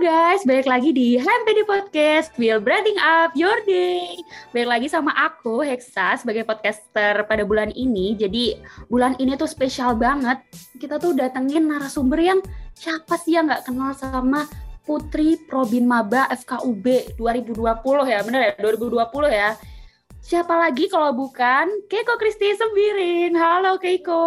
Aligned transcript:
guys, 0.00 0.48
balik 0.48 0.64
lagi 0.64 0.96
di 0.96 1.20
HMPD 1.20 1.68
Podcast, 1.68 2.32
Will 2.40 2.56
Branding 2.56 2.96
Up 3.04 3.36
Your 3.36 3.60
Day. 3.68 4.16
Balik 4.48 4.68
lagi 4.72 4.88
sama 4.88 5.12
aku, 5.12 5.60
Hexa, 5.60 6.16
sebagai 6.16 6.48
podcaster 6.48 7.20
pada 7.28 7.44
bulan 7.44 7.68
ini. 7.76 8.16
Jadi 8.16 8.56
bulan 8.88 9.12
ini 9.20 9.36
tuh 9.36 9.44
spesial 9.44 9.92
banget. 10.00 10.40
Kita 10.80 10.96
tuh 10.96 11.12
datengin 11.12 11.68
narasumber 11.68 12.16
yang 12.16 12.40
siapa 12.72 13.20
sih 13.20 13.36
yang 13.36 13.52
nggak 13.52 13.68
kenal 13.68 13.92
sama 13.92 14.48
Putri 14.88 15.36
Probin 15.36 15.84
Maba 15.84 16.32
FKUB 16.32 17.20
2020 17.20 17.60
ya, 18.08 18.24
bener 18.24 18.40
ya? 18.40 18.52
2020 18.56 19.04
ya. 19.28 19.52
Siapa 20.20 20.52
lagi 20.52 20.84
kalau 20.92 21.16
bukan 21.16 21.88
Keiko 21.88 22.20
Kristi 22.20 22.52
Sembirin. 22.52 23.32
Halo 23.32 23.80
Keiko. 23.80 24.20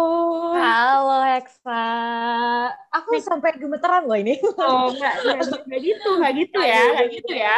Halo 0.58 1.22
Hexa. 1.22 1.86
Aku 2.90 3.14
sampai 3.22 3.54
gemeteran 3.54 4.02
loh 4.02 4.18
ini. 4.18 4.34
Oh, 4.58 4.90
enggak, 4.90 5.14
enggak, 5.22 5.80
gitu, 5.86 6.08
enggak 6.18 6.32
gitu 6.34 6.58
ya, 6.66 6.82
enggak 6.90 7.08
gitu 7.14 7.32
ya. 7.38 7.54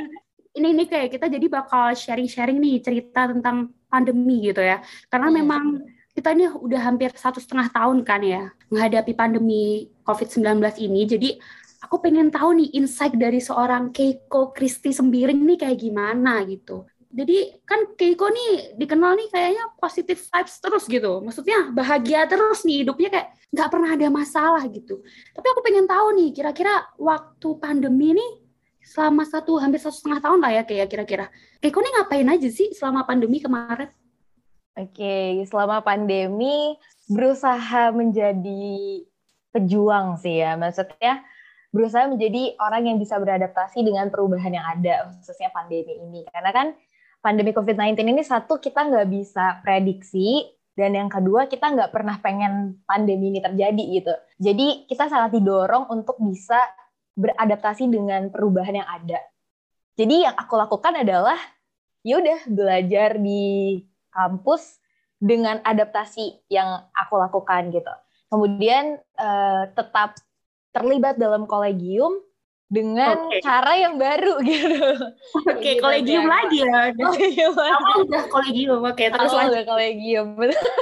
ini 0.58 0.66
ini 0.72 0.84
kayak 0.88 1.12
kita 1.12 1.28
jadi 1.28 1.46
bakal 1.52 1.92
sharing-sharing 1.92 2.56
nih 2.56 2.80
cerita 2.80 3.28
tentang 3.28 3.68
pandemi 3.92 4.48
gitu 4.48 4.64
ya. 4.64 4.80
Karena 5.12 5.28
hmm. 5.28 5.36
memang 5.44 5.64
kita 6.16 6.32
ini 6.32 6.48
udah 6.48 6.80
hampir 6.88 7.12
satu 7.12 7.36
setengah 7.36 7.68
tahun 7.68 8.00
kan 8.00 8.24
ya 8.24 8.48
menghadapi 8.72 9.12
pandemi 9.12 9.92
COVID-19 10.08 10.56
ini. 10.88 11.00
Jadi 11.04 11.30
aku 11.84 12.00
pengen 12.00 12.32
tahu 12.32 12.64
nih 12.64 12.80
insight 12.80 13.12
dari 13.12 13.44
seorang 13.44 13.92
Keiko 13.92 14.56
Kristi 14.56 14.88
Sembiring 14.88 15.36
nih 15.36 15.58
kayak 15.68 15.78
gimana 15.84 16.40
gitu 16.48 16.88
jadi 17.14 17.62
kan 17.62 17.94
Keiko 17.94 18.26
nih 18.26 18.74
dikenal 18.74 19.14
nih 19.14 19.30
kayaknya 19.30 19.64
positif 19.78 20.26
vibes 20.26 20.58
terus 20.58 20.84
gitu. 20.90 21.22
Maksudnya 21.22 21.70
bahagia 21.70 22.26
terus 22.26 22.66
nih 22.66 22.82
hidupnya 22.82 23.06
kayak 23.06 23.28
nggak 23.54 23.68
pernah 23.70 23.90
ada 23.94 24.06
masalah 24.10 24.66
gitu. 24.66 24.98
Tapi 25.30 25.46
aku 25.46 25.60
pengen 25.62 25.86
tahu 25.86 26.10
nih 26.18 26.34
kira-kira 26.34 26.90
waktu 26.98 27.48
pandemi 27.62 28.18
nih 28.18 28.32
selama 28.82 29.22
satu 29.22 29.62
hampir 29.62 29.78
satu 29.78 29.94
setengah 29.94 30.26
tahun 30.26 30.42
lah 30.42 30.50
ya 30.58 30.62
kayak 30.66 30.90
kira-kira. 30.90 31.30
Keiko 31.62 31.78
nih 31.78 31.92
ngapain 31.94 32.28
aja 32.34 32.48
sih 32.50 32.74
selama 32.74 33.06
pandemi 33.06 33.38
kemarin? 33.38 33.94
Oke, 34.74 35.46
selama 35.46 35.86
pandemi 35.86 36.74
berusaha 37.06 37.94
menjadi 37.94 39.06
pejuang 39.54 40.18
sih 40.18 40.42
ya. 40.42 40.58
Maksudnya 40.58 41.22
berusaha 41.70 42.10
menjadi 42.10 42.58
orang 42.58 42.90
yang 42.90 42.98
bisa 42.98 43.22
beradaptasi 43.22 43.86
dengan 43.86 44.10
perubahan 44.10 44.50
yang 44.50 44.66
ada, 44.66 45.14
khususnya 45.14 45.54
pandemi 45.54 45.94
ini. 45.94 46.26
Karena 46.26 46.50
kan 46.50 46.66
pandemi 47.24 47.56
COVID-19 47.56 48.04
ini 48.04 48.20
satu 48.20 48.60
kita 48.60 48.84
nggak 48.84 49.08
bisa 49.08 49.64
prediksi 49.64 50.44
dan 50.76 50.92
yang 50.92 51.08
kedua 51.08 51.48
kita 51.48 51.72
nggak 51.72 51.88
pernah 51.88 52.20
pengen 52.20 52.84
pandemi 52.84 53.32
ini 53.32 53.40
terjadi 53.40 53.84
gitu. 53.96 54.14
Jadi 54.36 54.84
kita 54.84 55.08
sangat 55.08 55.32
didorong 55.40 55.88
untuk 55.88 56.20
bisa 56.20 56.60
beradaptasi 57.16 57.88
dengan 57.88 58.28
perubahan 58.28 58.84
yang 58.84 58.88
ada. 58.90 59.24
Jadi 59.96 60.28
yang 60.28 60.36
aku 60.36 60.52
lakukan 60.60 61.00
adalah 61.00 61.40
ya 62.04 62.20
udah 62.20 62.44
belajar 62.50 63.16
di 63.16 63.80
kampus 64.12 64.82
dengan 65.16 65.64
adaptasi 65.64 66.44
yang 66.52 66.90
aku 66.92 67.16
lakukan 67.16 67.72
gitu. 67.72 67.94
Kemudian 68.28 69.00
uh, 69.16 69.64
tetap 69.72 70.18
terlibat 70.74 71.16
dalam 71.16 71.46
kolegium 71.48 72.18
dengan 72.68 73.28
okay. 73.28 73.40
cara 73.44 73.72
yang 73.76 73.94
baru 74.00 74.40
gitu. 74.48 74.72
Oke, 75.44 75.58
okay, 75.60 75.72
gitu 75.76 75.84
kolegium 75.84 76.26
lagi 76.26 76.58
ya. 76.64 76.90
Kolegium 76.96 77.52
Kamu 77.76 77.92
udah 78.08 78.24
kolegium, 78.32 78.80
oke 78.82 78.94
okay, 78.96 79.08
terus 79.12 79.32
lagi. 79.32 79.48
udah 79.52 79.62
kolegium, 79.68 80.28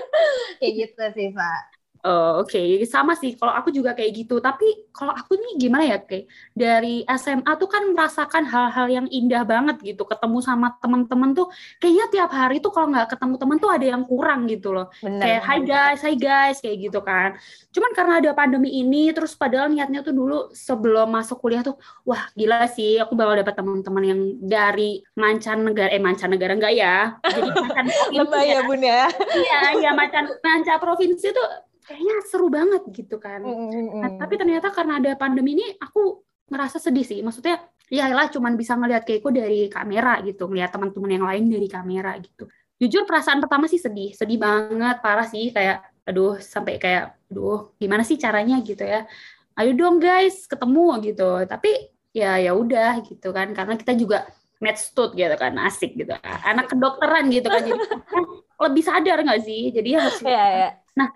kayak 0.62 0.72
gitu 0.78 1.02
sih 1.14 1.28
Pak. 1.34 1.81
Oh, 2.02 2.42
Oke, 2.42 2.58
okay. 2.58 2.68
sama 2.82 3.14
sih. 3.14 3.38
Kalau 3.38 3.54
aku 3.54 3.70
juga 3.70 3.94
kayak 3.94 4.10
gitu. 4.10 4.42
Tapi 4.42 4.90
kalau 4.90 5.14
aku 5.14 5.38
nih 5.38 5.54
gimana 5.54 5.86
ya, 5.86 6.02
kayak 6.02 6.26
dari 6.50 7.06
SMA 7.06 7.46
tuh 7.54 7.70
kan 7.70 7.94
merasakan 7.94 8.42
hal-hal 8.42 8.86
yang 8.90 9.06
indah 9.06 9.46
banget 9.46 9.78
gitu. 9.86 10.02
Ketemu 10.02 10.42
sama 10.42 10.74
teman-teman 10.82 11.30
tuh, 11.30 11.46
kayaknya 11.78 12.10
tiap 12.10 12.34
hari 12.34 12.58
tuh 12.58 12.74
kalau 12.74 12.90
nggak 12.90 13.06
ketemu 13.14 13.34
teman 13.38 13.56
tuh 13.62 13.70
ada 13.70 13.86
yang 13.86 14.02
kurang 14.02 14.50
gitu 14.50 14.74
loh. 14.74 14.90
Bener, 14.98 15.22
kayak 15.22 15.40
Hai 15.46 15.60
guys, 15.62 16.00
Hai 16.02 16.14
guys, 16.18 16.58
kayak 16.58 16.90
gitu 16.90 16.98
kan. 17.06 17.38
Cuman 17.70 17.90
karena 17.94 18.14
ada 18.18 18.30
pandemi 18.34 18.82
ini, 18.82 19.14
terus 19.14 19.38
padahal 19.38 19.70
niatnya 19.70 20.02
tuh 20.02 20.10
dulu 20.10 20.50
sebelum 20.50 21.06
masuk 21.06 21.38
kuliah 21.38 21.62
tuh, 21.62 21.78
wah 22.02 22.26
gila 22.34 22.66
sih, 22.66 22.98
aku 22.98 23.14
bakal 23.14 23.38
dapat 23.38 23.54
teman-teman 23.54 24.02
yang 24.02 24.20
dari 24.42 25.06
mancanegara, 25.14 25.94
eh 25.94 26.02
mancanegara 26.02 26.58
enggak 26.58 26.74
ya? 26.74 27.14
Jadi 27.22 27.48
mancan 27.62 27.86
provinsi 28.10 28.50
ya, 28.50 28.60
bun 28.66 28.82
ya. 28.82 29.02
Iya, 29.38 29.60
iya 29.78 29.90
mancan 29.94 30.26
manca 30.42 30.74
provinsi 30.82 31.30
tuh 31.30 31.70
kayaknya 31.82 32.14
seru 32.26 32.48
banget 32.48 32.82
gitu 32.90 33.18
kan. 33.18 33.42
Mm-hmm. 33.42 34.00
Nah, 34.00 34.10
tapi 34.18 34.34
ternyata 34.38 34.70
karena 34.70 35.02
ada 35.02 35.12
pandemi 35.18 35.58
ini 35.58 35.66
aku 35.78 36.22
ngerasa 36.48 36.78
sedih 36.78 37.06
sih. 37.06 37.20
Maksudnya 37.20 37.60
ya 37.92 38.08
lah 38.10 38.30
cuman 38.32 38.56
bisa 38.56 38.78
ngelihat 38.78 39.04
Keiko 39.04 39.28
dari 39.30 39.68
kamera 39.68 40.22
gitu, 40.24 40.48
ngelihat 40.48 40.70
teman-teman 40.72 41.10
yang 41.10 41.26
lain 41.26 41.44
dari 41.50 41.68
kamera 41.68 42.16
gitu. 42.22 42.48
Jujur 42.78 43.06
perasaan 43.06 43.38
pertama 43.38 43.70
sih 43.70 43.78
sedih, 43.78 44.10
sedih 44.14 44.38
banget, 44.42 44.98
parah 45.04 45.26
sih 45.26 45.54
kayak 45.54 45.86
aduh 46.02 46.34
sampai 46.42 46.82
kayak 46.82 47.14
aduh 47.30 47.70
gimana 47.78 48.02
sih 48.02 48.18
caranya 48.18 48.58
gitu 48.62 48.82
ya. 48.82 49.06
Ayo 49.54 49.76
dong 49.76 50.00
guys, 50.00 50.48
ketemu 50.48 51.12
gitu. 51.12 51.44
Tapi 51.46 51.92
ya 52.12 52.36
ya 52.36 52.52
udah 52.52 53.00
gitu 53.08 53.32
kan 53.32 53.56
karena 53.56 53.74
kita 53.80 53.96
juga 53.96 54.28
medstud 54.62 55.16
gitu 55.18 55.34
kan 55.34 55.58
asik 55.66 55.98
gitu 55.98 56.14
anak 56.22 56.70
kedokteran 56.70 57.26
gitu 57.32 57.50
kan 57.50 57.66
jadi 57.66 57.82
lebih 58.68 58.84
sadar 58.84 59.18
nggak 59.26 59.42
sih 59.42 59.74
jadi 59.74 59.90
harus 59.98 60.20
ya, 60.22 60.44
ya. 60.46 60.68
nah 60.94 61.08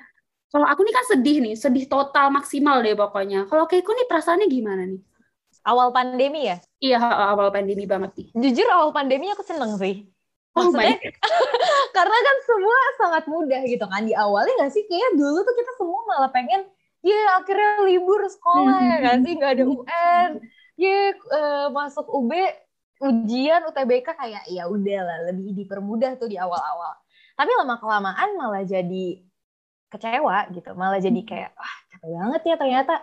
kalau 0.57 0.73
aku 0.73 0.89
nih 0.89 0.95
kan 0.97 1.05
sedih 1.05 1.37
nih, 1.45 1.53
sedih 1.53 1.85
total 1.85 2.33
maksimal 2.33 2.81
deh 2.81 2.97
pokoknya. 2.97 3.45
Kalau 3.45 3.69
Keiko 3.69 3.93
nih 3.93 4.09
perasaannya 4.09 4.49
gimana 4.49 4.89
nih? 4.89 5.05
Awal 5.69 5.93
pandemi 5.93 6.49
ya? 6.49 6.57
Iya, 6.81 6.97
awal 7.37 7.53
pandemi 7.53 7.85
banget 7.85 8.17
nih. 8.17 8.27
Jujur 8.33 8.65
awal 8.73 8.89
pandemi 8.97 9.29
aku 9.29 9.45
seneng 9.45 9.77
sih. 9.77 10.09
Oh 10.57 10.73
Maksudnya, 10.73 10.97
oh 10.97 11.49
karena 12.01 12.17
kan 12.17 12.37
semua 12.49 12.79
sangat 12.97 13.25
mudah 13.29 13.61
gitu 13.69 13.85
kan. 13.85 14.09
Di 14.09 14.17
awalnya 14.17 14.65
nggak 14.65 14.73
sih? 14.73 14.89
Kayak 14.89 15.21
dulu 15.21 15.45
tuh 15.45 15.55
kita 15.61 15.73
semua 15.77 16.01
malah 16.09 16.33
pengen, 16.33 16.65
ya 17.05 17.21
akhirnya 17.37 17.85
libur 17.85 18.25
sekolah 18.25 18.81
ya 18.81 18.99
kan 19.05 19.17
sih? 19.29 19.37
Nggak 19.37 19.53
ada 19.61 19.65
UN. 19.69 20.31
Ya 20.81 21.13
uh, 21.37 21.69
masuk 21.69 22.09
UB, 22.09 22.33
ujian 23.05 23.61
UTBK 23.69 24.09
kayak 24.17 24.49
ya 24.49 24.73
udahlah 24.73 25.29
lebih 25.29 25.53
dipermudah 25.53 26.17
tuh 26.17 26.33
di 26.33 26.41
awal-awal. 26.41 26.97
Tapi 27.37 27.53
lama-kelamaan 27.61 28.41
malah 28.41 28.65
jadi 28.65 29.21
kecewa 29.91 30.51
gitu 30.51 30.71
malah 30.75 30.99
jadi 30.99 31.21
hmm. 31.21 31.29
kayak 31.29 31.51
wah 31.55 31.75
capek 31.93 32.11
banget 32.11 32.43
ya 32.43 32.55
ternyata 32.59 32.95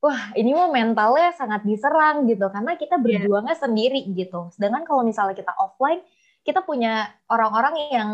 wah 0.00 0.20
ini 0.32 0.50
mah 0.56 0.72
mentalnya 0.72 1.30
sangat 1.36 1.62
diserang 1.68 2.24
gitu 2.24 2.48
karena 2.48 2.72
kita 2.80 2.96
iya. 2.96 3.02
berjuangnya 3.04 3.56
yeah. 3.56 3.62
sendiri 3.62 4.00
gitu 4.16 4.48
sedangkan 4.56 4.82
kalau 4.88 5.02
misalnya 5.04 5.36
kita 5.36 5.52
offline 5.60 6.00
kita 6.40 6.64
punya 6.64 7.12
orang-orang 7.28 7.74
yang 7.92 8.10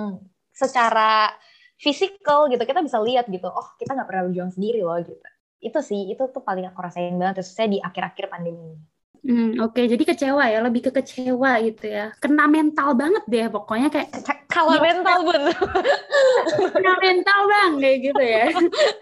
secara 0.51 1.31
fisikal 1.79 2.51
gitu 2.51 2.63
kita 2.67 2.83
bisa 2.83 2.99
lihat 2.99 3.31
gitu 3.31 3.47
oh 3.47 3.69
kita 3.79 3.95
nggak 3.95 4.09
pernah 4.09 4.23
berjuang 4.27 4.51
sendiri 4.51 4.83
loh 4.83 4.99
gitu 4.99 5.29
itu 5.63 5.79
sih 5.81 6.11
itu 6.13 6.23
tuh 6.33 6.43
paling 6.43 6.67
aku 6.69 6.79
rasain 6.83 7.15
banget 7.17 7.41
terus 7.41 7.55
saya 7.55 7.71
di 7.71 7.79
akhir-akhir 7.79 8.29
pandemi 8.29 8.75
ini 8.75 8.96
Hmm, 9.27 9.59
Oke, 9.59 9.83
okay. 9.83 9.85
jadi 9.91 10.05
kecewa 10.07 10.45
ya, 10.47 10.63
lebih 10.63 10.87
ke 10.87 10.91
kecewa 11.03 11.59
gitu 11.67 11.91
ya. 11.91 12.15
Kena 12.23 12.47
mental 12.47 12.95
banget 12.95 13.27
deh, 13.27 13.51
pokoknya 13.51 13.91
kayak 13.91 14.15
kalau 14.47 14.79
mental 14.79 15.19
pun. 15.27 15.43
Kena 16.71 16.95
mental 17.03 17.41
bang, 17.51 17.73
kayak 17.83 17.99
gitu 18.07 18.23
ya. 18.23 18.45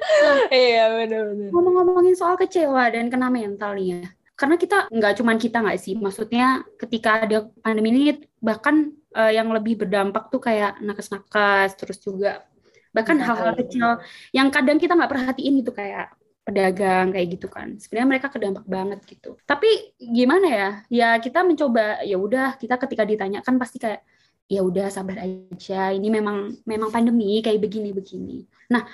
iya 0.64 0.84
benar-benar. 0.96 1.48
Ngomong-ngomongin 1.52 2.16
soal 2.16 2.40
kecewa 2.40 2.88
dan 2.88 3.12
kena 3.12 3.28
mental 3.28 3.76
nih 3.76 4.00
ya. 4.00 4.08
Karena 4.32 4.56
kita 4.56 4.88
nggak 4.88 5.14
cuma 5.20 5.36
kita 5.36 5.60
nggak 5.60 5.78
sih, 5.78 5.94
maksudnya 5.94 6.64
ketika 6.80 7.28
ada 7.28 7.44
pandemi 7.60 7.92
ini 7.92 8.16
bahkan 8.40 8.96
uh, 9.12 9.28
yang 9.30 9.52
lebih 9.52 9.76
berdampak 9.84 10.32
tuh 10.32 10.40
kayak 10.40 10.80
nakes-nakes, 10.80 11.76
terus 11.76 12.00
juga 12.00 12.48
bahkan 12.96 13.20
hal-hal 13.20 13.52
kecil 13.58 13.98
yang 14.32 14.48
kadang 14.48 14.80
kita 14.80 14.94
nggak 14.94 15.10
perhatiin 15.10 15.60
gitu 15.60 15.74
kayak 15.74 16.14
pedagang 16.44 17.16
kayak 17.16 17.28
gitu 17.40 17.48
kan. 17.48 17.80
Sebenarnya 17.80 18.08
mereka 18.08 18.28
kedampak 18.28 18.68
banget 18.68 19.00
gitu. 19.08 19.40
Tapi 19.48 19.96
gimana 19.96 20.46
ya? 20.46 20.70
Ya 20.92 21.08
kita 21.16 21.40
mencoba 21.40 22.04
ya 22.04 22.20
udah 22.20 22.60
kita 22.60 22.76
ketika 22.76 23.02
ditanyakan 23.08 23.56
pasti 23.56 23.80
kayak 23.80 24.04
ya 24.44 24.60
udah 24.60 24.92
sabar 24.92 25.24
aja. 25.24 25.90
Ini 25.96 26.08
memang 26.12 26.52
memang 26.68 26.92
pandemi 26.92 27.40
kayak 27.40 27.64
begini 27.64 27.96
begini. 27.96 28.44
Nah 28.68 28.84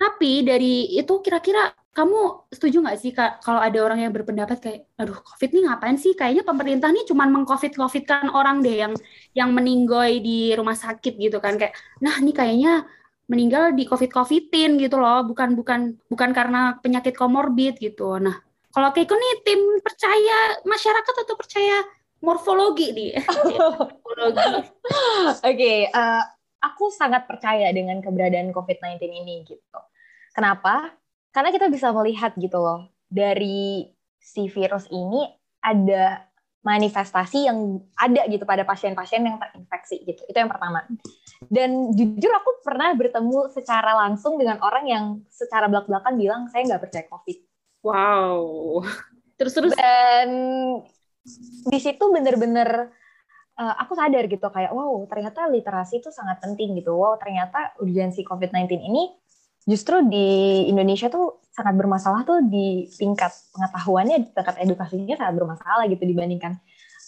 tapi 0.00 0.40
dari 0.40 0.96
itu 0.96 1.20
kira-kira 1.20 1.76
kamu 1.92 2.48
setuju 2.48 2.80
nggak 2.80 2.98
sih 3.02 3.12
kak 3.12 3.44
kalau 3.44 3.60
ada 3.60 3.76
orang 3.82 4.00
yang 4.00 4.14
berpendapat 4.14 4.56
kayak 4.62 4.80
aduh 4.96 5.20
covid 5.20 5.52
nih 5.52 5.62
ngapain 5.68 6.00
sih? 6.00 6.16
Kayaknya 6.16 6.48
pemerintah 6.48 6.88
nih 6.88 7.04
cuma 7.04 7.28
mengcovid 7.28 7.76
covidkan 7.76 8.32
orang 8.32 8.64
deh 8.64 8.88
yang 8.88 8.92
yang 9.36 9.52
meninggoy 9.52 10.24
di 10.24 10.56
rumah 10.56 10.78
sakit 10.78 11.20
gitu 11.20 11.44
kan. 11.44 11.60
Kayak 11.60 11.76
nah 12.00 12.16
ini 12.16 12.32
kayaknya 12.32 12.88
meninggal 13.30 13.70
di 13.78 13.86
covid 13.86 14.10
covidin 14.10 14.74
gitu 14.82 14.98
loh. 14.98 15.22
Bukan 15.22 15.54
bukan 15.54 15.94
bukan 16.10 16.30
karena 16.34 16.76
penyakit 16.82 17.14
komorbid 17.14 17.78
gitu. 17.78 18.18
Nah 18.18 18.42
kalau 18.74 18.90
Keiko 18.90 19.14
nih 19.14 19.34
tim 19.46 19.60
percaya 19.82 20.58
masyarakat 20.66 21.14
atau 21.26 21.34
percaya 21.38 21.86
morfologi 22.22 22.90
nih? 22.90 23.12
Morfologi. 23.62 24.50
Oke 24.50 24.66
okay, 25.42 25.78
uh, 25.90 26.20
eh, 26.20 26.22
aku 26.62 26.90
sangat 26.92 27.24
percaya 27.26 27.70
dengan 27.70 28.02
keberadaan 28.02 28.50
covid 28.50 28.78
19 28.82 29.00
ini 29.10 29.46
gitu. 29.46 29.78
Kenapa? 30.34 30.94
Karena 31.30 31.50
kita 31.54 31.66
bisa 31.70 31.90
melihat 31.94 32.34
gitu 32.38 32.58
loh 32.58 32.90
dari 33.10 33.90
si 34.22 34.46
virus 34.46 34.86
ini 34.92 35.26
ada 35.58 36.29
manifestasi 36.60 37.48
yang 37.48 37.80
ada 37.96 38.28
gitu 38.28 38.44
pada 38.44 38.68
pasien-pasien 38.68 39.24
yang 39.24 39.40
terinfeksi 39.40 40.04
gitu. 40.04 40.20
Itu 40.28 40.36
yang 40.36 40.52
pertama. 40.52 40.84
Dan 41.48 41.96
jujur 41.96 42.32
aku 42.36 42.60
pernah 42.60 42.92
bertemu 42.92 43.48
secara 43.48 43.96
langsung 43.96 44.36
dengan 44.36 44.60
orang 44.60 44.84
yang 44.84 45.04
secara 45.32 45.72
belak-belakan 45.72 46.20
bilang 46.20 46.42
saya 46.52 46.68
nggak 46.68 46.82
percaya 46.84 47.04
COVID. 47.08 47.38
Wow. 47.80 48.40
Terus 49.40 49.52
terus. 49.56 49.72
Dan 49.72 50.28
di 51.72 51.78
situ 51.80 52.04
bener-bener 52.12 52.92
uh, 53.56 53.74
aku 53.80 53.92
sadar 53.96 54.24
gitu 54.28 54.48
kayak 54.48 54.72
wow 54.72 55.04
ternyata 55.04 55.48
literasi 55.48 56.04
itu 56.04 56.12
sangat 56.12 56.44
penting 56.44 56.76
gitu. 56.76 56.92
Wow 56.92 57.16
ternyata 57.16 57.72
urgensi 57.80 58.20
COVID-19 58.20 58.68
ini 58.84 59.08
justru 59.68 60.04
di 60.08 60.28
Indonesia 60.68 61.12
tuh 61.12 61.44
sangat 61.50 61.74
bermasalah 61.76 62.22
tuh 62.24 62.40
di 62.46 62.88
tingkat 62.88 63.32
pengetahuannya, 63.52 64.16
di 64.24 64.28
tingkat 64.32 64.56
edukasinya 64.62 65.16
sangat 65.18 65.34
bermasalah 65.36 65.84
gitu 65.90 66.04
dibandingkan 66.06 66.56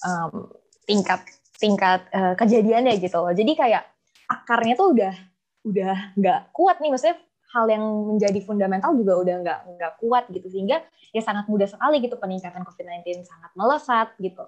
um, 0.04 0.52
tingkat 0.84 1.22
tingkat 1.56 2.04
uh, 2.10 2.34
kejadiannya 2.34 2.98
gitu 2.98 3.16
loh. 3.22 3.32
Jadi 3.32 3.52
kayak 3.54 3.86
akarnya 4.26 4.74
tuh 4.74 4.92
udah 4.92 5.14
udah 5.62 5.94
nggak 6.18 6.40
kuat 6.50 6.82
nih, 6.82 6.90
maksudnya 6.90 7.16
hal 7.52 7.68
yang 7.68 7.84
menjadi 7.84 8.40
fundamental 8.42 8.96
juga 8.96 9.12
udah 9.20 9.34
nggak 9.44 9.60
nggak 9.76 9.92
kuat 10.00 10.24
gitu 10.32 10.48
sehingga 10.48 10.80
ya 11.12 11.20
sangat 11.20 11.44
mudah 11.46 11.68
sekali 11.68 12.00
gitu 12.00 12.16
peningkatan 12.16 12.64
COVID-19 12.64 13.28
sangat 13.28 13.52
melesat 13.52 14.08
gitu. 14.18 14.44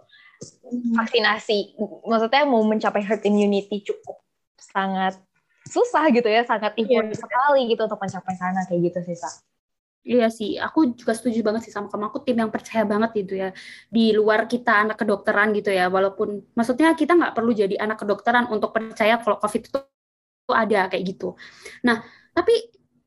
Hmm. 0.64 0.96
Vaksinasi 0.96 1.76
maksudnya 2.08 2.42
mau 2.48 2.64
mencapai 2.64 3.04
herd 3.04 3.22
immunity 3.28 3.84
cukup 3.84 4.24
sangat 4.56 5.20
susah 5.64 6.04
gitu 6.12 6.28
ya, 6.28 6.44
sangat 6.44 6.76
import 6.76 7.08
yeah. 7.08 7.16
sekali 7.16 7.60
gitu 7.72 7.82
untuk 7.88 8.00
mencapai 8.00 8.34
sana 8.36 8.60
kayak 8.68 8.80
gitu 8.92 8.98
sih, 9.08 9.16
Sa. 9.16 9.30
Iya 10.04 10.28
sih, 10.28 10.60
aku 10.60 10.92
juga 10.92 11.16
setuju 11.16 11.40
banget 11.40 11.64
sih 11.64 11.72
sama 11.72 11.88
kamu. 11.88 12.12
Aku 12.12 12.20
tim 12.20 12.36
yang 12.36 12.52
percaya 12.52 12.84
banget 12.84 13.24
gitu 13.24 13.40
ya. 13.40 13.56
Di 13.88 14.12
luar 14.12 14.44
kita 14.44 14.84
anak 14.84 15.00
kedokteran 15.00 15.56
gitu 15.56 15.72
ya, 15.72 15.88
walaupun 15.88 16.44
maksudnya 16.52 16.92
kita 16.92 17.16
nggak 17.16 17.32
perlu 17.32 17.56
jadi 17.56 17.80
anak 17.80 18.04
kedokteran 18.04 18.44
untuk 18.52 18.76
percaya 18.76 19.16
kalau 19.16 19.40
COVID 19.40 19.62
itu, 19.64 19.80
itu 20.44 20.52
ada 20.52 20.92
kayak 20.92 21.04
gitu. 21.08 21.32
Nah, 21.88 22.04
tapi 22.36 22.52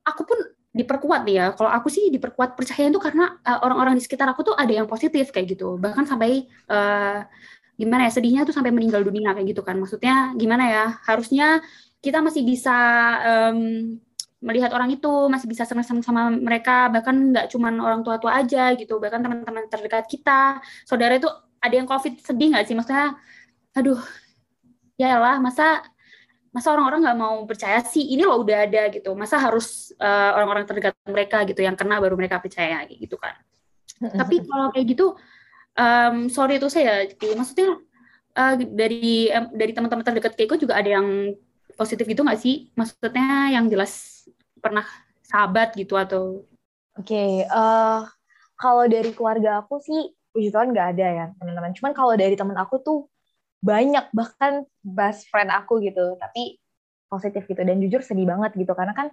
aku 0.10 0.22
pun 0.26 0.40
diperkuat 0.74 1.22
ya. 1.30 1.54
Kalau 1.54 1.70
aku 1.70 1.90
sih 1.94 2.10
diperkuat 2.10 2.58
percaya 2.58 2.90
itu 2.90 2.98
karena 2.98 3.38
uh, 3.46 3.62
orang-orang 3.62 3.98
di 3.98 4.02
sekitar 4.02 4.30
aku 4.34 4.42
tuh 4.54 4.56
ada 4.58 4.74
yang 4.74 4.90
positif 4.90 5.30
kayak 5.30 5.54
gitu. 5.54 5.78
Bahkan 5.78 6.10
sampai 6.10 6.50
uh, 6.70 7.22
gimana 7.78 8.10
ya 8.10 8.12
sedihnya 8.12 8.42
tuh 8.44 8.54
sampai 8.58 8.74
meninggal 8.74 9.06
dunia 9.06 9.32
kayak 9.38 9.48
gitu 9.54 9.62
kan. 9.62 9.78
Maksudnya 9.78 10.34
gimana 10.36 10.64
ya? 10.68 10.86
Harusnya 11.06 11.62
kita 12.02 12.20
masih 12.26 12.44
bisa 12.46 12.78
um, 13.26 13.98
melihat 14.38 14.70
orang 14.74 14.94
itu 14.94 15.10
masih 15.34 15.50
bisa 15.50 15.66
senang-senang 15.66 16.06
sama 16.06 16.30
mereka 16.30 16.94
bahkan 16.94 17.34
nggak 17.34 17.50
cuma 17.50 17.74
orang 17.74 18.06
tua-tua 18.06 18.38
aja 18.38 18.70
gitu 18.78 19.02
bahkan 19.02 19.26
teman-teman 19.26 19.66
terdekat 19.66 20.06
kita 20.06 20.62
saudara 20.86 21.18
itu 21.18 21.26
ada 21.58 21.74
yang 21.74 21.90
covid 21.90 22.22
sedih 22.22 22.54
nggak 22.54 22.70
sih 22.70 22.78
maksudnya 22.78 23.18
aduh 23.74 23.98
ya 24.94 25.18
lah 25.18 25.42
masa 25.42 25.82
masa 26.54 26.70
orang-orang 26.70 27.02
nggak 27.02 27.18
mau 27.18 27.36
percaya 27.50 27.82
sih 27.82 28.14
ini 28.14 28.22
loh 28.26 28.46
udah 28.46 28.70
ada 28.70 28.94
gitu 28.94 29.18
masa 29.18 29.42
harus 29.42 29.90
uh, 29.98 30.38
orang-orang 30.38 30.70
terdekat 30.70 30.94
mereka 31.10 31.42
gitu 31.50 31.66
yang 31.66 31.74
kena 31.74 31.98
baru 31.98 32.14
mereka 32.14 32.38
percaya 32.38 32.86
gitu 32.86 33.18
kan 33.18 33.34
tapi 33.98 34.46
kalau 34.46 34.70
kayak 34.70 34.86
gitu 34.94 35.18
um, 35.78 36.28
sorry 36.28 36.58
itu 36.58 36.68
saya 36.68 37.06
maksudnya 37.38 37.78
uh, 38.36 38.54
dari 38.58 39.30
um, 39.32 39.54
dari 39.54 39.72
teman-teman 39.72 40.04
terdekat 40.04 40.34
Keiko 40.36 40.58
juga 40.58 40.78
ada 40.78 41.00
yang 41.00 41.38
positif 41.78 42.04
gitu 42.10 42.26
nggak 42.26 42.42
sih? 42.42 42.74
Maksudnya 42.74 43.54
yang 43.54 43.70
jelas 43.70 44.26
pernah 44.58 44.84
sahabat 45.24 45.78
gitu 45.78 45.94
atau? 45.94 46.44
Oke, 46.98 47.14
okay, 47.14 47.32
uh, 47.46 47.54
eh, 47.54 48.02
kalau 48.58 48.90
dari 48.90 49.14
keluarga 49.14 49.62
aku 49.62 49.78
sih 49.86 50.18
puji 50.34 50.50
Tuhan 50.50 50.74
nggak 50.74 50.88
ada 50.98 51.08
ya 51.08 51.26
teman-teman. 51.38 51.72
Cuman 51.78 51.94
kalau 51.94 52.18
dari 52.18 52.34
teman 52.34 52.58
aku 52.58 52.82
tuh 52.82 53.00
banyak 53.62 54.10
bahkan 54.14 54.66
best 54.82 55.30
friend 55.30 55.54
aku 55.54 55.78
gitu, 55.86 56.18
tapi 56.18 56.58
positif 57.08 57.48
gitu 57.48 57.62
dan 57.64 57.80
jujur 57.80 58.04
sedih 58.04 58.28
banget 58.28 58.52
gitu 58.60 58.76
karena 58.76 58.92
kan 58.92 59.08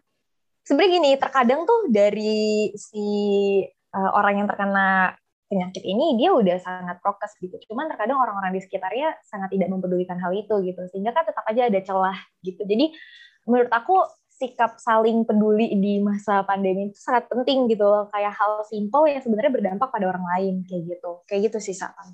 sebenarnya 0.66 0.92
gini 0.98 1.10
terkadang 1.14 1.62
tuh 1.62 1.86
dari 1.92 2.74
si 2.74 3.06
uh, 3.94 4.10
orang 4.18 4.42
yang 4.42 4.48
terkena 4.50 5.14
penyakit 5.48 5.84
ini 5.84 6.16
dia 6.16 6.32
udah 6.32 6.56
sangat 6.60 6.96
prokes 7.04 7.36
gitu. 7.38 7.56
Cuman 7.70 7.86
terkadang 7.92 8.18
orang-orang 8.18 8.56
di 8.56 8.60
sekitarnya 8.64 9.14
sangat 9.24 9.52
tidak 9.52 9.68
mempedulikan 9.70 10.16
hal 10.18 10.32
itu 10.32 10.54
gitu. 10.64 10.82
Sehingga 10.90 11.12
kan 11.12 11.24
tetap 11.28 11.44
aja 11.46 11.68
ada 11.68 11.80
celah 11.84 12.18
gitu. 12.42 12.62
Jadi 12.64 12.94
menurut 13.44 13.70
aku 13.70 14.02
sikap 14.34 14.82
saling 14.82 15.22
peduli 15.22 15.70
di 15.78 16.02
masa 16.02 16.42
pandemi 16.42 16.90
itu 16.90 16.98
sangat 16.98 17.30
penting 17.30 17.70
gitu 17.70 17.86
loh. 17.86 18.10
Kayak 18.10 18.34
hal 18.34 18.66
simpel 18.66 19.06
yang 19.06 19.22
sebenarnya 19.22 19.52
berdampak 19.52 19.88
pada 19.92 20.06
orang 20.10 20.24
lain 20.36 20.54
kayak 20.66 20.96
gitu. 20.96 21.10
Kayak 21.28 21.52
gitu 21.52 21.58
sih 21.70 21.76
Satan. 21.76 22.10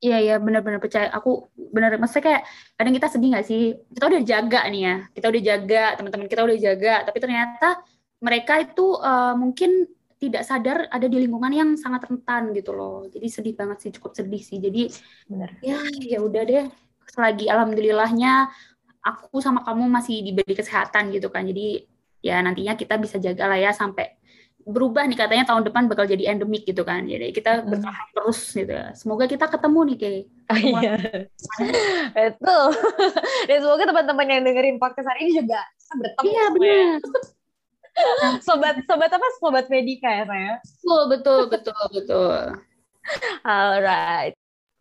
Iya 0.00 0.16
iya 0.16 0.34
benar-benar 0.40 0.80
percaya. 0.80 1.12
Aku 1.12 1.52
benar 1.56 1.92
maksudnya 2.00 2.24
kayak 2.24 2.42
kadang 2.78 2.94
kita 2.96 3.06
sedih 3.12 3.28
nggak 3.36 3.46
sih? 3.46 3.62
Kita 3.92 4.04
udah 4.08 4.22
jaga 4.24 4.60
nih 4.72 4.82
ya. 4.84 4.94
Kita 5.12 5.26
udah 5.28 5.42
jaga, 5.42 5.84
teman-teman 6.00 6.26
kita 6.30 6.42
udah 6.46 6.58
jaga, 6.60 6.94
tapi 7.04 7.18
ternyata 7.20 7.68
mereka 8.20 8.52
itu 8.60 8.86
uh, 9.00 9.34
mungkin 9.36 9.88
tidak 10.20 10.44
sadar 10.44 10.84
ada 10.92 11.06
di 11.08 11.16
lingkungan 11.16 11.48
yang 11.48 11.70
sangat 11.80 12.04
rentan 12.04 12.52
gitu 12.52 12.76
loh. 12.76 13.08
Jadi 13.08 13.26
sedih 13.32 13.54
banget 13.56 13.88
sih, 13.88 13.90
cukup 13.96 14.12
sedih 14.12 14.42
sih. 14.44 14.60
Jadi 14.60 14.92
Bener. 15.32 15.56
ya 15.64 15.80
ya 15.96 16.20
udah 16.20 16.42
deh. 16.44 16.68
Selagi 17.08 17.48
alhamdulillahnya 17.48 18.52
aku 19.00 19.40
sama 19.40 19.64
kamu 19.64 19.88
masih 19.88 20.20
diberi 20.20 20.52
kesehatan 20.52 21.08
gitu 21.16 21.32
kan. 21.32 21.48
Jadi 21.48 21.88
ya 22.20 22.36
nantinya 22.44 22.76
kita 22.76 23.00
bisa 23.00 23.16
jaga 23.16 23.48
lah 23.48 23.56
ya 23.56 23.72
sampai 23.72 24.20
berubah 24.60 25.08
nih 25.08 25.16
katanya 25.16 25.48
tahun 25.48 25.64
depan 25.72 25.88
bakal 25.88 26.04
jadi 26.04 26.36
endemik 26.36 26.68
gitu 26.68 26.84
kan. 26.84 27.08
Jadi 27.08 27.32
kita 27.32 27.64
bertahan 27.64 28.08
terus 28.12 28.40
gitu 28.52 28.72
ya. 28.76 28.92
Semoga 28.92 29.24
kita 29.24 29.48
ketemu 29.48 29.80
nih 29.88 29.96
kayak. 29.96 30.24
Oh, 30.52 30.58
iya. 30.60 30.94
Itu. 32.28 32.58
Dan 33.48 33.58
semoga 33.64 33.84
teman-teman 33.88 34.26
yang 34.28 34.40
dengerin 34.44 34.76
podcast 34.76 35.08
hari 35.08 35.32
ini 35.32 35.40
juga 35.40 35.64
bertemu. 35.96 36.28
Iya 36.28 36.44
benar. 36.52 37.00
Sobat 38.46 38.76
sobat 38.84 39.10
apa? 39.10 39.26
Sobat 39.40 39.66
medika 39.72 40.08
ya 40.08 40.24
saya? 40.26 40.54
Betul 40.60 41.02
betul 41.10 41.40
betul 41.48 41.82
betul. 41.94 42.40
Alright. 43.44 44.34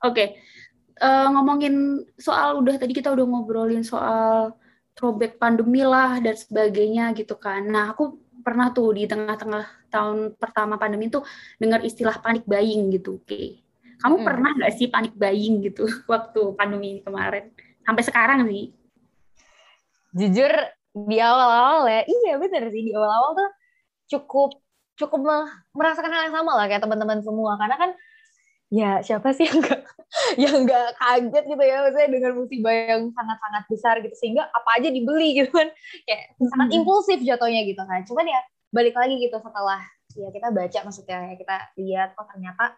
Oke. 0.03 0.13
Okay. 0.15 0.27
uh, 0.99 1.07
eh, 1.07 1.27
ngomongin 1.31 2.03
soal 2.19 2.59
udah 2.59 2.75
tadi 2.75 2.91
kita 2.91 3.11
udah 3.11 3.23
ngobrolin 3.23 3.83
soal 3.83 4.55
throwback 4.99 5.39
pandemi 5.39 5.83
lah 5.83 6.19
dan 6.19 6.35
sebagainya 6.35 7.15
gitu 7.15 7.39
kan. 7.39 7.63
Nah 7.63 7.95
aku 7.95 8.19
pernah 8.43 8.71
tuh 8.71 8.95
di 8.95 9.07
tengah-tengah 9.07 9.91
tahun 9.91 10.35
pertama 10.35 10.75
pandemi 10.79 11.07
tuh 11.07 11.23
dengar 11.59 11.83
istilah 11.83 12.19
panik 12.19 12.43
buying 12.43 12.91
gitu 12.93 13.19
oke. 13.19 13.27
Okay. 13.27 13.63
kamu 13.99 14.15
hmm. 14.15 14.27
pernah 14.31 14.49
nggak 14.55 14.73
sih 14.79 14.87
panik 14.87 15.11
buying 15.19 15.59
gitu 15.59 15.83
waktu 16.11 16.41
pandemi 16.55 17.03
kemarin? 17.03 17.51
Sampai 17.83 18.03
sekarang 18.03 18.47
sih. 18.47 18.71
Jujur 20.15 20.51
di 20.95 21.17
awal-awal 21.21 21.85
ya 21.85 22.01
iya 22.05 22.33
bener 22.41 22.69
sih 22.73 22.81
di 22.81 22.91
awal-awal 22.93 23.37
tuh 23.37 23.49
cukup 24.09 24.57
cukup 24.99 25.47
merasakan 25.71 26.11
hal 26.11 26.27
yang 26.27 26.35
sama 26.35 26.51
lah 26.59 26.65
kayak 26.67 26.83
teman-teman 26.83 27.23
semua. 27.23 27.55
Karena 27.55 27.75
kan 27.79 27.89
ya 28.69 28.91
siapa 29.01 29.31
sih 29.31 29.47
yang 29.49 29.63
gak 29.63 29.81
yang 30.37 30.55
nggak 30.65 30.97
kaget 30.97 31.43
gitu 31.45 31.63
ya 31.63 31.75
maksudnya 31.85 32.09
dengan 32.09 32.31
musibah 32.37 32.73
yang 32.73 33.01
sangat-sangat 33.13 33.63
besar 33.69 33.95
gitu 34.01 34.15
sehingga 34.19 34.45
apa 34.45 34.69
aja 34.77 34.89
dibeli 34.91 35.33
gitu 35.39 35.49
kan. 35.55 35.71
Kayak 36.03 36.35
sangat 36.51 36.67
hmm. 36.69 36.77
impulsif 36.83 37.17
jatuhnya 37.23 37.63
gitu 37.63 37.81
kan. 37.87 38.03
Cuman 38.03 38.27
ya 38.27 38.39
balik 38.69 38.93
lagi 38.93 39.15
gitu 39.17 39.39
setelah 39.39 39.81
ya 40.13 40.29
kita 40.29 40.51
baca 40.51 40.79
maksudnya 40.83 41.17
ya 41.31 41.35
kita 41.37 41.55
lihat 41.79 42.09
oh 42.17 42.25
ternyata 42.27 42.77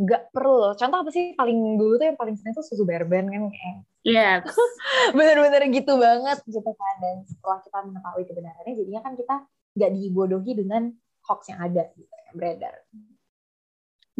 nggak 0.00 0.32
perlu 0.32 0.72
contoh 0.72 0.98
apa 1.04 1.10
sih 1.12 1.36
paling 1.36 1.76
dulu 1.76 2.00
tuh 2.00 2.06
yang 2.08 2.18
paling 2.18 2.34
sering 2.36 2.56
tuh 2.56 2.64
susu 2.64 2.84
berben 2.88 3.28
kan 3.28 3.42
kayak 3.52 3.78
Iya. 4.02 4.42
Yes. 4.42 4.50
Bener-bener 5.16 5.62
gitu 5.70 5.94
banget 5.94 6.42
gitu 6.42 6.70
kan. 6.74 6.94
Dan 6.98 7.22
setelah 7.22 7.62
kita 7.62 7.78
mengetahui 7.86 8.24
kebenarannya, 8.26 8.74
jadinya 8.74 8.98
kan 8.98 9.14
kita 9.14 9.46
nggak 9.78 9.90
dibodohi 9.94 10.52
dengan 10.58 10.82
hoax 11.22 11.54
yang 11.54 11.62
ada 11.62 11.86
gitu, 11.94 12.10
yang 12.10 12.34
beredar. 12.34 12.82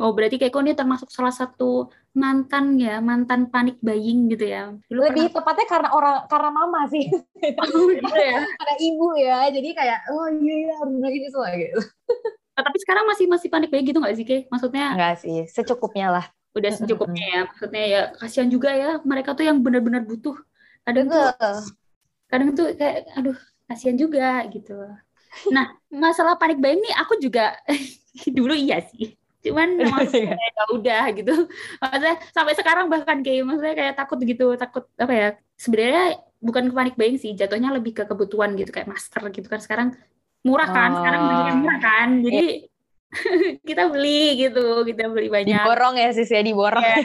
Oh 0.00 0.16
berarti 0.16 0.40
kayak 0.40 0.56
kok 0.56 0.64
ini 0.64 0.72
termasuk 0.72 1.12
salah 1.12 1.34
satu 1.34 1.92
mantan 2.16 2.80
ya 2.80 2.96
mantan 3.04 3.52
panik 3.52 3.76
buying 3.84 4.24
gitu 4.32 4.48
ya 4.48 4.72
Dulu 4.88 5.00
lebih 5.04 5.28
pernah... 5.28 5.36
tepatnya 5.44 5.66
karena 5.68 5.88
orang 5.92 6.16
karena 6.32 6.48
mama 6.48 6.80
sih 6.88 7.12
oh, 7.60 7.92
gitu 7.92 8.08
ya 8.08 8.40
karena 8.40 8.74
ibu 8.80 9.08
ya 9.20 9.38
jadi 9.52 9.68
kayak 9.76 9.98
oh 10.16 10.32
iya 10.32 10.54
iya 10.64 10.74
harus 10.80 10.96
ini 10.96 11.28
semua 11.28 11.52
gitu 11.60 11.80
tapi 12.52 12.76
sekarang 12.85 13.04
masih 13.09 13.26
masih 13.28 13.49
panik 13.49 13.73
buying 13.73 13.88
gitu 13.88 13.99
nggak 13.99 14.16
sih 14.16 14.26
kayak 14.28 14.42
maksudnya 14.52 14.92
Enggak 14.92 15.14
sih 15.25 15.37
secukupnya 15.49 16.06
lah. 16.12 16.25
Udah 16.52 16.71
secukupnya 16.76 17.25
ya 17.25 17.40
maksudnya 17.49 17.85
ya 17.88 18.00
kasihan 18.21 18.49
juga 18.52 18.71
ya 18.76 19.00
mereka 19.09 19.32
tuh 19.32 19.49
yang 19.49 19.59
benar-benar 19.64 20.04
butuh. 20.04 20.37
Kadang 20.85 21.09
tuh 21.09 21.25
kadang 22.28 22.49
tuh 22.52 22.66
kayak 22.76 23.09
aduh 23.16 23.38
kasihan 23.68 23.97
juga 23.97 24.44
gitu. 24.52 24.76
Nah 25.49 25.73
masalah 25.88 26.37
panik 26.37 26.61
buying 26.61 26.85
nih 26.85 26.94
aku 27.00 27.16
juga 27.25 27.56
dulu 28.37 28.52
iya 28.52 28.85
sih. 28.85 29.16
Cuman 29.42 29.80
maksudnya 29.88 30.37
ya 30.37 30.62
udah 30.76 31.04
gitu. 31.16 31.35
Maksudnya 31.80 32.16
sampai 32.37 32.54
sekarang 32.54 32.87
bahkan 32.92 33.25
kayak 33.25 33.49
maksudnya 33.49 33.75
kayak 33.75 33.94
takut 33.97 34.21
gitu 34.21 34.54
takut 34.61 34.85
apa 35.00 35.12
ya 35.12 35.28
sebenarnya 35.56 36.21
bukan 36.42 36.68
ke 36.68 36.75
panik 36.76 36.94
buying 37.00 37.16
sih 37.16 37.32
jatuhnya 37.32 37.73
lebih 37.73 37.97
ke 37.97 38.04
kebutuhan 38.04 38.52
gitu 38.61 38.71
kayak 38.76 38.92
masker 38.92 39.25
gitu 39.32 39.49
kan. 39.49 39.61
Sekarang 39.64 39.88
murah 40.42 40.68
kan 40.70 40.90
oh. 40.90 40.96
sekarang 41.00 41.22
murah 41.62 41.78
kan 41.80 42.08
jadi 42.22 42.66
kita 43.68 43.92
beli 43.92 44.49
gitu, 44.49 44.84
kita 44.88 45.04
beli 45.12 45.28
banyak. 45.28 45.52
Diborong 45.52 45.94
ya 46.00 46.08
sis 46.16 46.30
ya, 46.32 46.40
diborong. 46.40 46.80
Ya, 46.80 46.96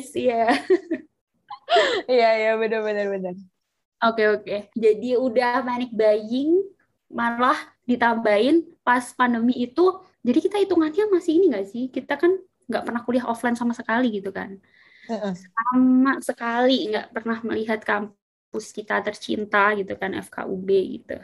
sis, 0.00 0.06
ya. 0.16 0.48
Iya, 2.04 2.28
iya, 2.38 2.52
benar 2.60 2.84
benar 2.84 3.08
benar. 3.08 3.34
Oke, 4.04 4.22
oke. 4.30 4.68
Jadi 4.76 5.16
udah 5.16 5.64
panic 5.64 5.90
buying, 5.96 6.60
malah 7.08 7.56
ditambahin 7.88 8.68
pas 8.84 9.00
pandemi 9.16 9.56
itu, 9.64 9.96
jadi 10.20 10.38
kita 10.44 10.60
hitungannya 10.60 11.08
masih 11.08 11.40
ini 11.40 11.50
nggak 11.50 11.66
sih? 11.66 11.88
Kita 11.88 12.20
kan 12.20 12.36
nggak 12.68 12.84
pernah 12.84 13.00
kuliah 13.02 13.26
offline 13.26 13.56
sama 13.56 13.72
sekali 13.72 14.12
gitu 14.12 14.28
kan. 14.28 14.60
Sama 15.08 16.20
sekali 16.20 16.92
nggak 16.92 17.16
pernah 17.16 17.40
melihat 17.42 17.80
kampus 17.80 18.70
kita 18.70 19.00
tercinta 19.00 19.72
gitu 19.74 19.96
kan, 19.96 20.14
FKUB 20.20 20.68
gitu. 21.00 21.16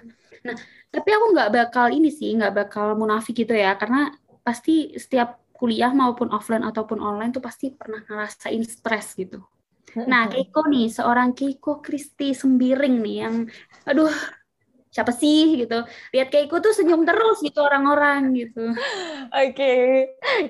Nah, 0.46 0.56
tapi 0.88 1.08
aku 1.12 1.26
nggak 1.36 1.50
bakal 1.52 1.86
ini 1.92 2.08
sih, 2.08 2.32
nggak 2.34 2.54
bakal 2.56 2.96
munafik 2.96 3.36
gitu 3.36 3.52
ya, 3.52 3.76
karena 3.76 4.14
pasti 4.40 4.96
setiap 4.96 5.40
kuliah 5.52 5.92
maupun 5.92 6.32
offline 6.32 6.64
ataupun 6.64 7.04
online 7.04 7.36
tuh 7.36 7.44
pasti 7.44 7.68
pernah 7.76 8.00
ngerasain 8.08 8.64
stres 8.64 9.12
gitu. 9.14 9.44
Nah, 10.08 10.30
Keiko 10.30 10.70
nih, 10.70 10.86
seorang 10.88 11.34
Keiko 11.34 11.82
Kristi 11.82 12.30
Sembiring 12.30 12.96
nih 13.02 13.16
yang, 13.26 13.34
aduh, 13.84 14.08
siapa 14.90 15.14
sih 15.14 15.60
gitu. 15.60 15.82
Lihat 16.14 16.28
Keiko 16.30 16.58
tuh 16.58 16.74
senyum 16.74 17.06
terus 17.06 17.42
gitu 17.42 17.62
orang-orang 17.62 18.34
gitu. 18.38 18.74
Oke, 19.30 19.54
okay. 19.54 19.78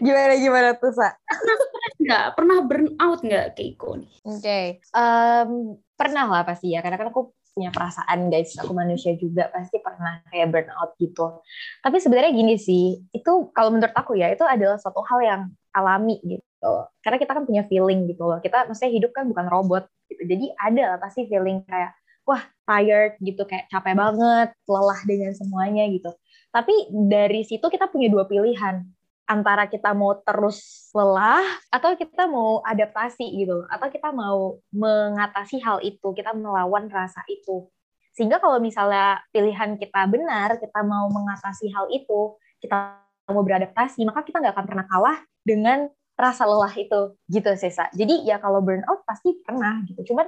gimana 0.00 0.34
gimana 0.36 0.68
tuh 0.76 0.92
Sa? 0.92 1.12
Pernah 1.16 1.56
stres 1.56 1.94
nggak? 2.00 2.24
Pernah 2.36 2.56
burn 2.64 2.88
out 3.00 3.20
nggak 3.20 3.46
Keiko 3.56 3.90
nih? 4.00 4.12
Oke, 4.24 4.40
okay. 4.40 4.64
um, 4.96 5.76
pernah 5.96 6.24
lah 6.28 6.42
pasti 6.44 6.72
ya. 6.72 6.80
Karena 6.84 7.00
kan 7.00 7.08
aku 7.12 7.32
punya 7.60 7.68
perasaan 7.76 8.32
guys. 8.32 8.56
Aku 8.56 8.72
manusia 8.72 9.12
juga 9.20 9.52
pasti 9.52 9.76
pernah 9.84 10.24
kayak 10.32 10.48
burnout 10.48 10.96
gitu. 10.96 11.44
Tapi 11.84 12.00
sebenarnya 12.00 12.32
gini 12.32 12.56
sih 12.56 13.04
itu 13.12 13.52
kalau 13.52 13.68
menurut 13.76 13.92
aku 13.92 14.16
ya 14.16 14.32
itu 14.32 14.40
adalah 14.48 14.80
suatu 14.80 15.04
hal 15.04 15.20
yang 15.20 15.42
alami 15.76 16.16
gitu. 16.24 16.72
Karena 17.04 17.20
kita 17.20 17.36
kan 17.36 17.44
punya 17.44 17.68
feeling 17.68 18.08
gitu 18.08 18.24
loh. 18.24 18.40
Kita 18.40 18.64
maksudnya 18.64 18.96
hidup 18.96 19.12
kan 19.12 19.28
bukan 19.28 19.46
robot 19.52 19.84
gitu. 20.08 20.24
Jadi 20.24 20.56
ada 20.56 20.96
pasti 20.96 21.28
feeling 21.28 21.60
kayak 21.68 21.92
wah 22.24 22.40
tired 22.64 23.20
gitu. 23.20 23.44
Kayak 23.44 23.68
capek 23.68 23.92
banget 23.92 24.48
lelah 24.64 25.00
dengan 25.04 25.36
semuanya 25.36 25.84
gitu. 25.92 26.16
Tapi 26.48 26.72
dari 26.90 27.44
situ 27.44 27.68
kita 27.68 27.92
punya 27.92 28.08
dua 28.08 28.24
pilihan 28.24 28.88
antara 29.30 29.70
kita 29.70 29.94
mau 29.94 30.18
terus 30.26 30.90
lelah 30.90 31.46
atau 31.70 31.94
kita 31.94 32.26
mau 32.26 32.58
adaptasi 32.66 33.22
gitu. 33.38 33.62
Atau 33.70 33.86
kita 33.94 34.10
mau 34.10 34.58
mengatasi 34.74 35.62
hal 35.62 35.78
itu 35.86 36.10
kita 36.10 36.34
melawan 36.34 36.90
rasa 36.90 37.22
itu. 37.30 37.70
Sehingga 38.10 38.42
kalau 38.42 38.58
misalnya 38.58 39.22
pilihan 39.30 39.78
kita 39.78 40.10
benar 40.10 40.58
kita 40.58 40.82
mau 40.82 41.06
mengatasi 41.14 41.70
hal 41.70 41.86
itu 41.94 42.34
kita 42.58 42.98
mau 43.30 43.46
beradaptasi 43.46 44.02
maka 44.02 44.26
kita 44.26 44.42
nggak 44.42 44.58
akan 44.58 44.66
pernah 44.66 44.86
kalah 44.90 45.18
dengan 45.46 45.86
rasa 46.18 46.42
lelah 46.50 46.74
itu. 46.74 47.14
Gitu 47.30 47.54
Sesa 47.54 47.86
jadi 47.94 48.26
ya 48.26 48.42
kalau 48.42 48.58
burnout 48.58 49.06
pasti 49.06 49.38
pernah 49.46 49.78
gitu. 49.86 50.10
Cuman 50.10 50.26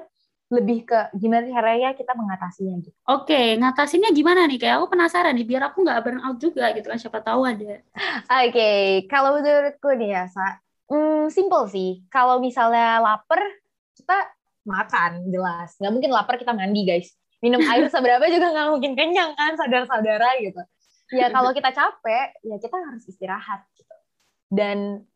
lebih 0.52 0.84
ke 0.84 1.00
gimana 1.16 1.48
caranya 1.48 1.96
kita 1.96 2.12
mengatasinya 2.12 2.76
gitu. 2.84 2.92
Oke, 3.08 3.56
ngatasinnya 3.56 4.12
gimana 4.12 4.44
nih? 4.44 4.60
Kayak 4.60 4.84
aku 4.84 4.92
penasaran 4.92 5.32
nih, 5.32 5.48
biar 5.48 5.72
aku 5.72 5.80
nggak 5.80 6.00
burn 6.04 6.20
out 6.20 6.36
juga 6.36 6.76
gitu 6.76 6.92
kan, 6.92 7.00
siapa 7.00 7.24
tahu 7.24 7.48
ada. 7.48 7.80
Oke, 7.80 8.52
okay. 8.52 8.84
kalau 9.08 9.40
menurutku 9.40 9.96
nih 9.96 10.12
ya, 10.12 10.24
Sa, 10.28 10.60
hmm, 10.92 11.32
simple 11.32 11.64
sih. 11.72 12.04
Kalau 12.12 12.36
misalnya 12.36 13.00
lapar, 13.00 13.40
kita 13.96 14.28
makan, 14.68 15.32
jelas. 15.32 15.72
Nggak 15.80 15.92
mungkin 15.96 16.10
lapar 16.12 16.36
kita 16.36 16.52
mandi, 16.52 16.84
guys. 16.84 17.08
Minum 17.40 17.64
air 17.64 17.88
seberapa 17.94 18.28
juga 18.28 18.52
nggak 18.52 18.68
mungkin 18.76 18.92
kenyang 18.92 19.32
kan, 19.32 19.56
saudara-saudara 19.56 20.36
gitu. 20.44 20.60
Ya 21.16 21.32
kalau 21.32 21.56
kita 21.56 21.72
capek, 21.72 22.28
ya 22.44 22.56
kita 22.60 22.76
harus 22.76 23.04
istirahat 23.08 23.64
gitu. 23.72 23.96
Dan 24.52 25.08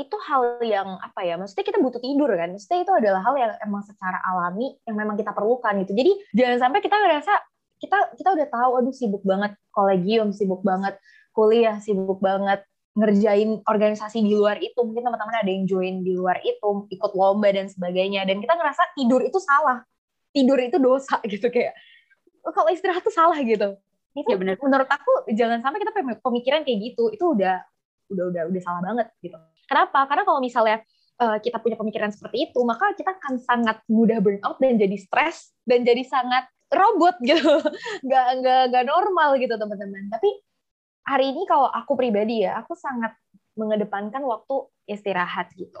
itu 0.00 0.16
hal 0.24 0.56
yang 0.64 0.96
apa 0.96 1.20
ya 1.20 1.36
maksudnya 1.36 1.68
kita 1.68 1.78
butuh 1.78 2.00
tidur 2.00 2.32
kan. 2.32 2.56
Maksudnya 2.56 2.80
itu 2.80 2.92
adalah 2.96 3.20
hal 3.20 3.34
yang 3.36 3.52
emang 3.60 3.84
secara 3.84 4.16
alami 4.24 4.72
yang 4.88 4.96
memang 4.96 5.20
kita 5.20 5.36
perlukan 5.36 5.84
gitu. 5.84 5.92
Jadi 5.92 6.12
jangan 6.32 6.56
sampai 6.68 6.80
kita 6.80 6.96
ngerasa 6.96 7.32
kita 7.80 7.98
kita 8.16 8.28
udah 8.36 8.46
tahu 8.48 8.70
aduh 8.80 8.94
sibuk 8.96 9.24
banget 9.24 9.56
kolegium 9.72 10.32
sibuk 10.36 10.60
banget 10.60 11.00
kuliah 11.32 11.80
sibuk 11.80 12.20
banget 12.20 12.64
ngerjain 12.96 13.60
organisasi 13.68 14.24
di 14.24 14.32
luar 14.32 14.56
itu. 14.58 14.80
Mungkin 14.80 15.04
teman-teman 15.04 15.36
ada 15.36 15.50
yang 15.50 15.64
join 15.68 16.00
di 16.00 16.16
luar 16.16 16.40
itu 16.40 16.88
ikut 16.88 17.12
lomba 17.12 17.52
dan 17.52 17.68
sebagainya. 17.68 18.24
Dan 18.24 18.40
kita 18.40 18.56
ngerasa 18.56 18.96
tidur 18.96 19.20
itu 19.20 19.36
salah. 19.38 19.84
Tidur 20.32 20.56
itu 20.58 20.80
dosa 20.80 21.20
gitu 21.30 21.52
kayak 21.52 21.76
kalau 22.40 22.72
istirahat 22.72 23.04
tuh 23.04 23.12
salah 23.12 23.36
gitu. 23.44 23.76
Itu 24.10 24.26
ya 24.26 24.38
bener. 24.40 24.58
menurut 24.58 24.90
aku 24.90 25.30
jangan 25.36 25.62
sampai 25.62 25.78
kita 25.84 25.92
pemikiran 26.18 26.66
kayak 26.66 26.78
gitu 26.82 27.14
itu 27.14 27.24
udah 27.30 27.62
udah 28.10 28.24
udah 28.34 28.42
udah 28.50 28.62
salah 28.62 28.82
banget 28.82 29.06
gitu 29.22 29.38
Kenapa? 29.70 30.02
Karena 30.10 30.26
kalau 30.26 30.42
misalnya 30.42 30.82
uh, 31.22 31.38
kita 31.38 31.62
punya 31.62 31.78
pemikiran 31.78 32.10
seperti 32.10 32.50
itu, 32.50 32.58
maka 32.66 32.90
kita 32.98 33.14
akan 33.14 33.38
sangat 33.38 33.78
mudah 33.86 34.18
burnout 34.18 34.58
dan 34.58 34.74
jadi 34.74 34.98
stres 34.98 35.54
dan 35.62 35.86
jadi 35.86 36.02
sangat 36.02 36.50
robot 36.74 37.22
gitu, 37.30 37.62
nggak 38.02 38.26
nggak 38.42 38.62
nggak 38.74 38.84
normal 38.90 39.38
gitu 39.38 39.54
teman-teman. 39.54 40.10
Tapi 40.10 40.30
hari 41.06 41.30
ini 41.30 41.46
kalau 41.46 41.70
aku 41.70 41.94
pribadi 41.94 42.42
ya, 42.42 42.58
aku 42.58 42.74
sangat 42.74 43.14
mengedepankan 43.54 44.26
waktu 44.26 44.66
istirahat 44.90 45.54
gitu 45.54 45.78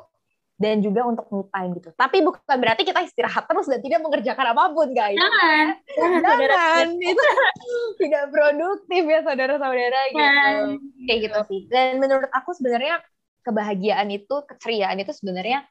dan 0.60 0.84
juga 0.84 1.08
untuk 1.08 1.24
me 1.32 1.48
time 1.48 1.72
gitu. 1.80 1.88
Tapi 1.96 2.20
bukan 2.20 2.44
berarti 2.60 2.84
kita 2.84 3.00
istirahat 3.00 3.48
terus 3.48 3.64
dan 3.64 3.80
tidak 3.80 4.04
mengerjakan 4.04 4.52
apa 4.52 4.68
pun, 4.76 4.92
guys. 4.92 5.16
Jangan, 5.16 5.66
jangan, 5.96 6.20
jangan. 6.20 6.86
itu 7.00 7.24
tidak 8.04 8.24
produktif 8.28 9.02
ya 9.08 9.20
saudara-saudara 9.24 10.00
gitu. 10.12 10.62
Kayak 11.08 11.18
gitu 11.24 11.40
sih. 11.48 11.60
Dan 11.72 11.96
menurut 11.96 12.28
aku 12.28 12.52
sebenarnya 12.52 13.00
kebahagiaan 13.44 14.08
itu 14.12 14.44
keceriaan 14.46 15.00
itu 15.00 15.12
sebenarnya 15.14 15.64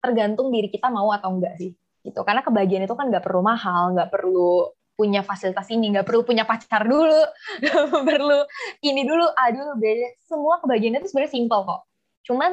tergantung 0.00 0.52
diri 0.52 0.68
kita 0.68 0.92
mau 0.92 1.08
atau 1.10 1.32
enggak 1.32 1.56
sih 1.56 1.72
gitu. 2.04 2.20
Karena 2.22 2.44
kebahagiaan 2.44 2.84
itu 2.84 2.94
kan 2.94 3.08
nggak 3.08 3.24
perlu 3.24 3.40
mahal 3.40 3.96
nggak 3.96 4.10
perlu 4.12 4.68
punya 4.94 5.26
fasilitas 5.26 5.66
ini 5.74 5.90
nggak 5.90 6.06
perlu 6.06 6.22
punya 6.22 6.46
pacar 6.46 6.86
dulu 6.86 7.18
nggak 7.64 8.04
perlu 8.06 8.46
ini 8.86 9.02
dulu 9.02 9.26
aduh 9.26 9.74
beda 9.74 10.22
semua 10.22 10.62
kebahagiaan 10.62 11.02
itu 11.02 11.08
sebenarnya 11.10 11.32
simpel 11.32 11.60
kok. 11.64 11.80
Cuman 12.24 12.50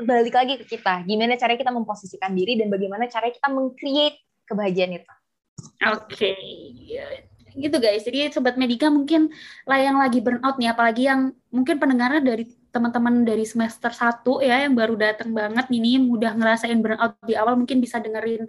balik 0.00 0.32
lagi 0.32 0.54
ke 0.56 0.64
kita 0.64 1.04
gimana 1.04 1.36
cara 1.36 1.58
kita 1.58 1.72
memposisikan 1.74 2.32
diri 2.32 2.56
dan 2.56 2.72
bagaimana 2.72 3.10
cara 3.10 3.28
kita 3.28 3.48
mengcreate 3.50 4.20
kebahagiaan 4.46 4.96
itu. 4.96 5.12
Oke. 5.88 6.32
Okay 6.36 7.30
gitu 7.56 7.76
guys. 7.82 8.06
Jadi 8.06 8.30
sobat 8.30 8.54
Medika 8.54 8.86
mungkin 8.92 9.30
lah 9.66 9.78
yang 9.82 9.98
lagi 9.98 10.22
burnout 10.22 10.56
nih, 10.60 10.70
apalagi 10.70 11.10
yang 11.10 11.34
mungkin 11.50 11.82
pendengarnya 11.82 12.22
dari 12.22 12.44
teman-teman 12.70 13.26
dari 13.26 13.42
semester 13.42 13.90
1 13.90 14.22
ya 14.46 14.66
yang 14.66 14.74
baru 14.78 14.94
datang 14.94 15.34
banget 15.34 15.66
ini 15.74 15.98
mudah 15.98 16.34
ngerasain 16.38 16.78
burnout 16.78 17.18
di 17.26 17.34
awal 17.34 17.58
mungkin 17.58 17.82
bisa 17.82 17.98
dengerin 17.98 18.46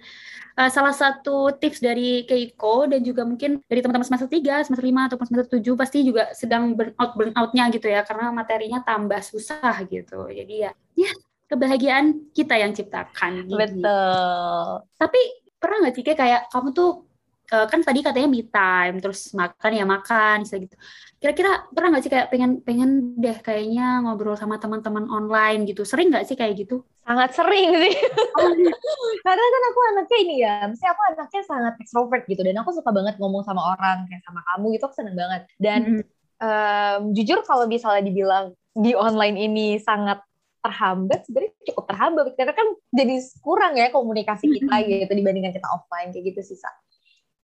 uh, 0.57 0.69
salah 0.69 0.93
satu 0.93 1.53
tips 1.57 1.81
dari 1.81 2.23
Keiko 2.29 2.85
dan 2.85 3.01
juga 3.01 3.25
mungkin 3.25 3.59
dari 3.65 3.81
teman-teman 3.81 4.07
semester 4.07 4.29
3, 4.29 4.69
semester 4.69 4.85
5 4.85 5.07
ataupun 5.09 5.25
semester 5.27 5.49
7 5.57 5.73
pasti 5.73 5.97
juga 6.05 6.29
sedang 6.31 6.77
burnout 6.77 7.11
burnoutnya 7.17 7.67
gitu 7.73 7.87
ya 7.89 8.05
karena 8.05 8.29
materinya 8.29 8.79
tambah 8.85 9.21
susah 9.25 9.83
gitu. 9.89 10.29
Jadi 10.29 10.69
ya 10.69 10.71
ya 10.95 11.11
kebahagiaan 11.51 12.31
kita 12.31 12.55
yang 12.55 12.71
ciptakan. 12.71 13.49
Gitu. 13.49 13.57
Betul. 13.57 14.87
Tapi 14.95 15.21
pernah 15.61 15.77
nggak 15.85 15.93
sih 15.93 16.03
kayak 16.05 16.41
kamu 16.49 16.69
tuh 16.73 17.10
uh, 17.51 17.65
kan 17.67 17.79
tadi 17.83 17.99
katanya 18.01 18.27
me 18.31 18.41
time 18.47 18.95
terus 19.03 19.35
makan 19.35 19.71
ya 19.75 19.85
makan 19.85 20.47
bisa 20.47 20.55
gitu 20.57 20.75
kira-kira 21.21 21.69
pernah 21.69 21.93
nggak 21.93 22.03
sih 22.07 22.11
kayak 22.11 22.27
pengen 22.33 22.51
pengen 22.65 23.13
deh 23.19 23.37
kayaknya 23.43 24.01
ngobrol 24.01 24.33
sama 24.39 24.57
teman-teman 24.57 25.05
online 25.11 25.69
gitu 25.69 25.85
sering 25.85 26.09
nggak 26.09 26.25
sih 26.25 26.39
kayak 26.39 26.57
gitu 26.57 26.81
sangat 27.05 27.35
sering 27.35 27.69
sih 27.77 27.95
oh, 28.39 28.51
iya. 28.55 28.73
karena 29.21 29.45
kan 29.45 29.63
aku 29.69 29.79
anaknya 29.93 30.17
ini 30.23 30.35
ya 30.41 30.55
mesti 30.65 30.85
aku 30.87 31.01
anaknya 31.13 31.41
sangat 31.45 31.73
extrovert 31.77 32.23
gitu 32.25 32.41
dan 32.41 32.55
aku 32.63 32.71
suka 32.73 32.89
banget 32.89 33.19
ngomong 33.21 33.43
sama 33.45 33.61
orang 33.77 34.07
kayak 34.09 34.23
sama 34.25 34.41
kamu 34.53 34.65
gitu 34.79 34.83
aku 34.87 34.95
seneng 34.97 35.17
banget 35.17 35.41
dan 35.59 35.79
mm 35.81 35.93
-hmm. 36.01 36.05
um, 36.41 37.01
jujur 37.13 37.39
kalau 37.45 37.69
misalnya 37.69 38.01
dibilang 38.07 38.55
di 38.71 38.95
online 38.95 39.37
ini 39.37 39.77
sangat 39.83 40.23
terhambat 40.61 41.25
sebenarnya 41.25 41.53
cukup 41.73 41.85
terhambat 41.89 42.25
karena 42.37 42.53
kan 42.53 42.67
jadi 42.93 43.15
kurang 43.41 43.73
ya 43.75 43.89
komunikasi 43.89 44.45
kita 44.45 44.75
gitu 44.85 45.11
dibandingkan 45.11 45.53
kita 45.57 45.67
offline 45.73 46.13
kayak 46.13 46.33
gitu 46.33 46.53
sih 46.53 46.57
Sa. 46.57 46.69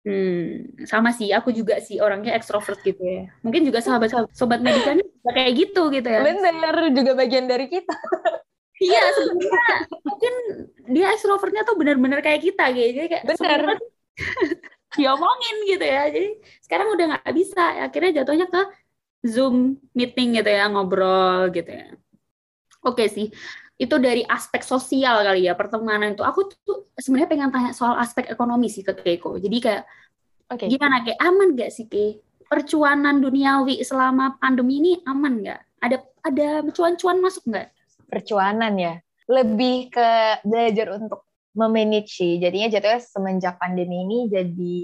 Hmm, 0.01 0.73
sama 0.89 1.13
sih. 1.13 1.29
Aku 1.29 1.53
juga 1.53 1.77
sih 1.77 2.01
orangnya 2.01 2.33
ekstrovert 2.33 2.81
gitu 2.81 3.01
ya. 3.01 3.29
Mungkin 3.45 3.61
juga 3.69 3.85
sahabat-sahabat 3.85 4.33
sobat 4.33 4.59
medikan 4.65 4.97
kayak 5.21 5.53
gitu 5.53 5.93
gitu 5.93 6.09
ya. 6.09 6.25
Bener, 6.25 6.75
juga 6.89 7.11
bagian 7.13 7.45
dari 7.45 7.69
kita. 7.69 7.93
iya, 8.81 9.01
sebenarnya 9.13 9.75
mungkin 10.01 10.33
dia 10.89 11.13
ekstrovertnya 11.13 11.61
tuh 11.61 11.77
benar-benar 11.77 12.25
kayak 12.25 12.41
kita 12.41 12.73
gitu. 12.73 12.89
Jadi 12.97 13.07
kayak 13.13 13.25
Bener. 13.29 13.61
diomongin 14.97 15.55
gitu 15.69 15.85
ya. 15.85 16.09
Jadi 16.09 16.29
sekarang 16.65 16.87
udah 16.97 17.05
nggak 17.15 17.33
bisa. 17.37 17.63
Akhirnya 17.85 18.21
jatuhnya 18.21 18.49
ke 18.49 18.61
Zoom 19.21 19.77
meeting 19.93 20.41
gitu 20.41 20.49
ya, 20.49 20.65
ngobrol 20.65 21.53
gitu 21.53 21.69
ya. 21.69 21.93
Oke 22.81 23.05
sih 23.05 23.29
itu 23.81 23.95
dari 23.97 24.21
aspek 24.29 24.61
sosial 24.61 25.25
kali 25.25 25.49
ya 25.49 25.57
pertemanan 25.57 26.13
itu 26.13 26.21
aku 26.21 26.53
tuh 26.53 26.93
sebenarnya 27.01 27.29
pengen 27.33 27.49
tanya 27.49 27.71
soal 27.73 27.97
aspek 27.97 28.29
ekonomi 28.29 28.69
sih 28.69 28.85
ke 28.85 28.93
Keiko 28.93 29.41
jadi 29.41 29.57
kayak 29.57 29.83
okay. 30.53 30.69
gimana 30.69 31.01
kayak 31.01 31.17
aman 31.17 31.57
gak 31.57 31.73
sih 31.73 31.89
ke 31.89 32.21
percuanan 32.45 33.17
duniawi 33.17 33.81
selama 33.81 34.37
pandemi 34.37 34.77
ini 34.77 34.93
aman 35.09 35.41
nggak 35.41 35.61
ada 35.81 35.97
ada 36.21 36.61
cuan-cuan 36.69 37.17
masuk 37.19 37.49
nggak? 37.49 37.73
Percuanan 38.07 38.77
ya, 38.77 38.93
lebih 39.25 39.89
ke 39.89 40.09
belajar 40.45 41.01
untuk 41.01 41.25
memanage 41.57 42.21
sih. 42.21 42.37
Jadinya 42.37 42.69
jatuhnya 42.69 43.01
semenjak 43.01 43.57
pandemi 43.57 44.05
ini 44.05 44.29
jadi 44.29 44.75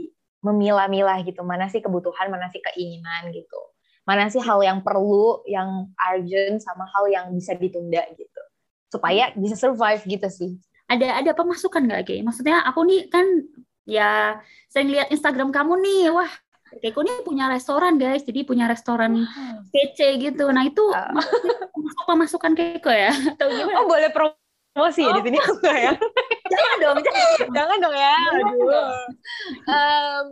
memilah-milah 0.41 1.21
gitu. 1.23 1.45
Mana 1.45 1.69
sih 1.69 1.79
kebutuhan, 1.79 2.33
mana 2.33 2.49
sih 2.49 2.59
keinginan 2.59 3.29
gitu. 3.31 3.61
Mana 4.07 4.31
sih 4.31 4.39
hal 4.41 4.63
yang 4.63 4.79
perlu, 4.81 5.43
yang 5.45 5.91
urgent, 5.99 6.63
sama 6.63 6.87
hal 6.89 7.05
yang 7.11 7.25
bisa 7.35 7.53
ditunda 7.53 8.01
gitu. 8.15 8.41
Supaya 8.87 9.31
bisa 9.35 9.55
survive 9.59 10.01
gitu 10.07 10.27
sih. 10.31 10.51
Ada 10.87 11.19
ada 11.19 11.31
pemasukan 11.35 11.83
nggak, 11.83 12.01
Kay? 12.07 12.19
Maksudnya 12.23 12.63
aku 12.63 12.87
nih 12.87 13.11
kan 13.11 13.25
ya 13.87 14.39
saya 14.71 14.83
lihat 14.87 15.11
Instagram 15.11 15.51
kamu 15.51 15.79
nih, 15.83 16.11
wah 16.11 16.31
Keiko 16.67 16.99
ini 16.99 17.23
punya 17.23 17.47
restoran 17.47 17.95
guys, 17.95 18.27
jadi 18.27 18.43
punya 18.43 18.67
restoran 18.67 19.23
kece 19.71 20.19
gitu. 20.19 20.51
Nah 20.51 20.67
itu 20.67 20.83
uh. 20.91 21.15
pemasukan 22.03 22.53
Keiko 22.53 22.91
ya? 22.91 23.11
Atau 23.11 23.47
gimana? 23.47 23.79
Oh 23.81 23.87
boleh 23.87 24.11
promosi 24.11 25.07
oh. 25.07 25.09
ya 25.09 25.11
di 25.17 25.21
sini 25.31 25.37
oh. 25.39 25.47
enggak 25.57 25.77
ya? 25.79 25.91
jangan 26.47 26.77
dong, 26.83 26.97
jangan, 27.03 27.27
jangan 27.55 27.77
dong 27.79 27.95
ya. 27.95 28.15
Aduh. 28.19 28.91
Um, 29.67 30.25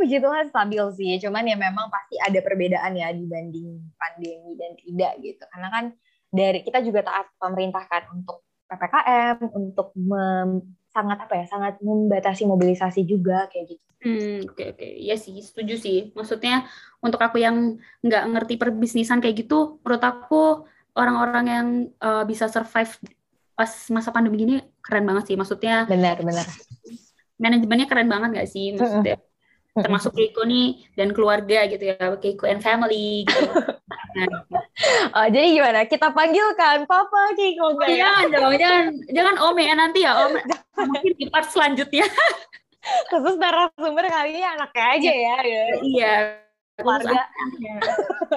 puji 0.00 0.16
Tuhan 0.18 0.44
stabil 0.50 0.84
sih, 0.96 1.12
cuman 1.22 1.44
ya 1.46 1.56
memang 1.60 1.86
pasti 1.92 2.16
ada 2.18 2.40
perbedaan 2.42 2.92
ya 2.96 3.12
dibanding 3.12 3.78
pandemi 4.00 4.56
dan 4.56 4.72
tidak 4.74 5.12
gitu. 5.22 5.44
Karena 5.52 5.68
kan 5.70 5.84
dari 6.28 6.60
kita 6.60 6.84
juga 6.84 7.04
taat 7.04 7.32
pemerintah 7.40 7.84
kan 7.88 8.08
untuk 8.12 8.44
ppkm, 8.68 9.36
untuk 9.56 9.96
mem, 9.96 10.76
sangat 10.92 11.18
apa 11.24 11.34
ya, 11.40 11.46
sangat 11.48 11.80
membatasi 11.80 12.44
mobilisasi 12.44 13.04
juga 13.08 13.48
kayak 13.48 13.76
gitu. 13.76 13.84
Hmm, 13.98 14.46
oke 14.46 14.54
okay, 14.54 14.66
oke, 14.70 14.78
okay. 14.78 14.90
ya 15.02 15.16
sih, 15.18 15.34
setuju 15.42 15.74
sih. 15.74 15.98
Maksudnya 16.14 16.68
untuk 17.02 17.18
aku 17.18 17.42
yang 17.42 17.80
nggak 18.04 18.24
ngerti 18.30 18.54
perbisnisan 18.54 19.18
kayak 19.18 19.42
gitu, 19.42 19.82
menurut 19.82 20.04
aku 20.04 20.68
orang-orang 20.94 21.44
yang 21.46 21.68
uh, 21.98 22.22
bisa 22.22 22.46
survive 22.46 22.94
pas 23.58 23.70
masa 23.90 24.14
pandemi 24.14 24.46
ini 24.46 24.56
keren 24.84 25.02
banget 25.02 25.34
sih. 25.34 25.36
Maksudnya 25.36 25.90
benar 25.90 26.22
benar. 26.22 26.46
Manajemennya 27.42 27.86
keren 27.90 28.06
banget 28.10 28.28
nggak 28.38 28.50
sih? 28.50 28.74
Maksudnya 28.74 29.18
termasuk 29.84 30.12
Keiko 30.14 30.42
nih 30.44 30.82
dan 30.98 31.14
keluarga 31.14 31.66
gitu 31.70 31.84
ya, 31.94 31.96
Keiko 32.18 32.44
and 32.46 32.62
family 32.62 33.24
gitu. 33.26 33.48
oh, 35.16 35.26
jadi 35.30 35.46
gimana? 35.54 35.80
Kita 35.86 36.10
panggilkan 36.10 36.84
Papa 36.88 37.34
Keiko 37.38 37.76
enggak 37.76 37.88
ya? 37.92 37.96
Jangan 37.96 38.26
dong, 38.32 38.54
jangan, 38.58 38.84
jangan 39.12 39.36
Om 39.38 39.56
ya 39.60 39.74
nanti 39.74 39.98
ya 40.02 40.12
Om. 40.26 40.32
Mungkin 40.90 41.12
di 41.18 41.26
part 41.30 41.48
selanjutnya. 41.50 42.06
khusus 43.12 43.36
narasumber 43.36 44.08
kali 44.08 44.32
ini 44.32 44.42
anaknya 44.48 44.84
aja 44.96 45.12
ya, 45.12 45.36
ya. 45.44 45.62
iya 45.84 46.14
keluarga 46.78 47.26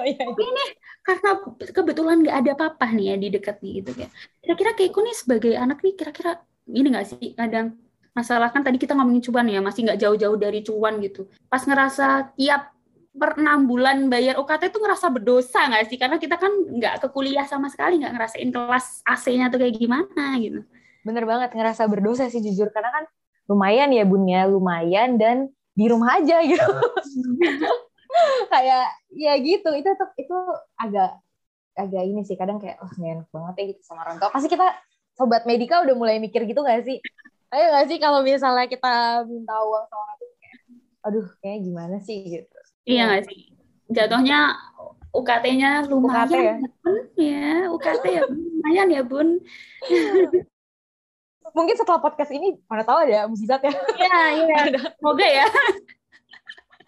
iya. 0.02 0.24
ini 0.26 0.64
karena 1.06 1.30
kebetulan 1.70 2.26
nggak 2.26 2.38
ada 2.42 2.52
papa 2.58 2.90
nih 2.90 3.14
ya 3.14 3.16
di 3.16 3.28
dekat 3.30 3.56
nih 3.62 3.72
gitu 3.80 3.90
ya 4.02 4.08
kira-kira 4.42 4.70
Keiko 4.74 4.98
nih 5.00 5.16
sebagai 5.16 5.52
anak 5.54 5.78
nih 5.80 5.94
kira-kira 5.94 6.42
ini 6.66 6.86
nggak 6.90 7.06
sih 7.06 7.38
kadang 7.38 7.78
masalah 8.12 8.52
kan 8.52 8.60
tadi 8.60 8.76
kita 8.76 8.92
ngomongin 8.92 9.24
cuan 9.24 9.48
ya 9.48 9.60
masih 9.64 9.88
nggak 9.88 10.00
jauh-jauh 10.00 10.36
dari 10.36 10.60
cuan 10.60 11.00
gitu. 11.00 11.28
Pas 11.48 11.64
ngerasa 11.64 12.36
tiap 12.36 12.72
per 13.12 13.36
enam 13.36 13.68
bulan 13.68 14.08
bayar 14.08 14.40
UKT 14.40 14.72
itu 14.72 14.78
ngerasa 14.80 15.06
berdosa 15.12 15.60
nggak 15.68 15.84
sih? 15.88 15.98
Karena 16.00 16.16
kita 16.20 16.36
kan 16.36 16.52
nggak 16.52 16.94
ke 17.04 17.08
kuliah 17.12 17.44
sama 17.48 17.72
sekali 17.72 18.00
nggak 18.00 18.12
ngerasain 18.16 18.50
kelas 18.52 18.86
AC-nya 19.04 19.48
tuh 19.48 19.60
kayak 19.60 19.76
gimana 19.76 20.36
gitu. 20.40 20.60
Bener 21.04 21.24
banget 21.24 21.56
ngerasa 21.56 21.88
berdosa 21.88 22.28
sih 22.28 22.44
jujur. 22.44 22.68
Karena 22.72 22.92
kan 22.92 23.04
lumayan 23.48 23.90
ya 23.92 24.04
bunda 24.04 24.48
lumayan 24.48 25.16
dan 25.16 25.48
di 25.72 25.88
rumah 25.88 26.20
aja 26.20 26.44
gitu. 26.44 26.68
Kayak 28.52 28.92
ya 29.16 29.32
gitu. 29.40 29.72
Itu 29.72 29.88
tuh 29.96 30.10
itu 30.20 30.36
agak 30.76 31.16
agak 31.80 32.02
ini 32.04 32.20
sih. 32.28 32.36
Kadang 32.36 32.60
kayak 32.60 32.76
oh 32.84 32.92
enak 32.92 33.24
banget 33.32 33.54
ya 33.56 33.64
gitu 33.72 33.80
sama 33.88 34.04
orang 34.04 34.20
tua. 34.20 34.28
Pasti 34.28 34.52
kita 34.52 34.68
sobat 35.16 35.44
medika 35.44 35.80
udah 35.84 35.96
mulai 35.96 36.16
mikir 36.20 36.44
gitu 36.48 36.64
gak 36.64 36.88
sih 36.88 37.00
ayo 37.52 37.66
gak 37.76 37.86
sih 37.88 37.98
kalau 38.00 38.20
misalnya 38.24 38.66
kita 38.66 39.24
minta 39.28 39.54
uang 39.60 39.84
sama 39.86 40.02
orang 40.02 40.16
tua 40.18 40.32
kayak 40.40 40.58
aduh 41.02 41.26
kayak 41.44 41.58
gimana 41.64 41.96
sih 42.00 42.18
gitu 42.24 42.58
iya 42.88 43.02
gak 43.16 43.28
sih 43.28 43.52
jatuhnya 43.92 44.56
UKT-nya 45.12 45.92
lumayan 45.92 46.28
UKT 46.28 46.34
ya? 46.40 46.56
ya 47.20 47.52
UKT 47.68 48.04
ya 48.08 48.22
lumayan 48.24 48.88
ya 48.88 49.02
bun 49.04 49.28
mungkin 51.52 51.76
setelah 51.76 52.00
podcast 52.00 52.32
ini 52.32 52.56
mana 52.66 52.82
tahu 52.82 52.98
ada 53.04 53.28
mujizat 53.28 53.60
ya. 53.60 53.72
Iya, 53.72 54.22
iya. 54.46 54.58
Semoga 54.98 55.26
ya. 55.26 55.46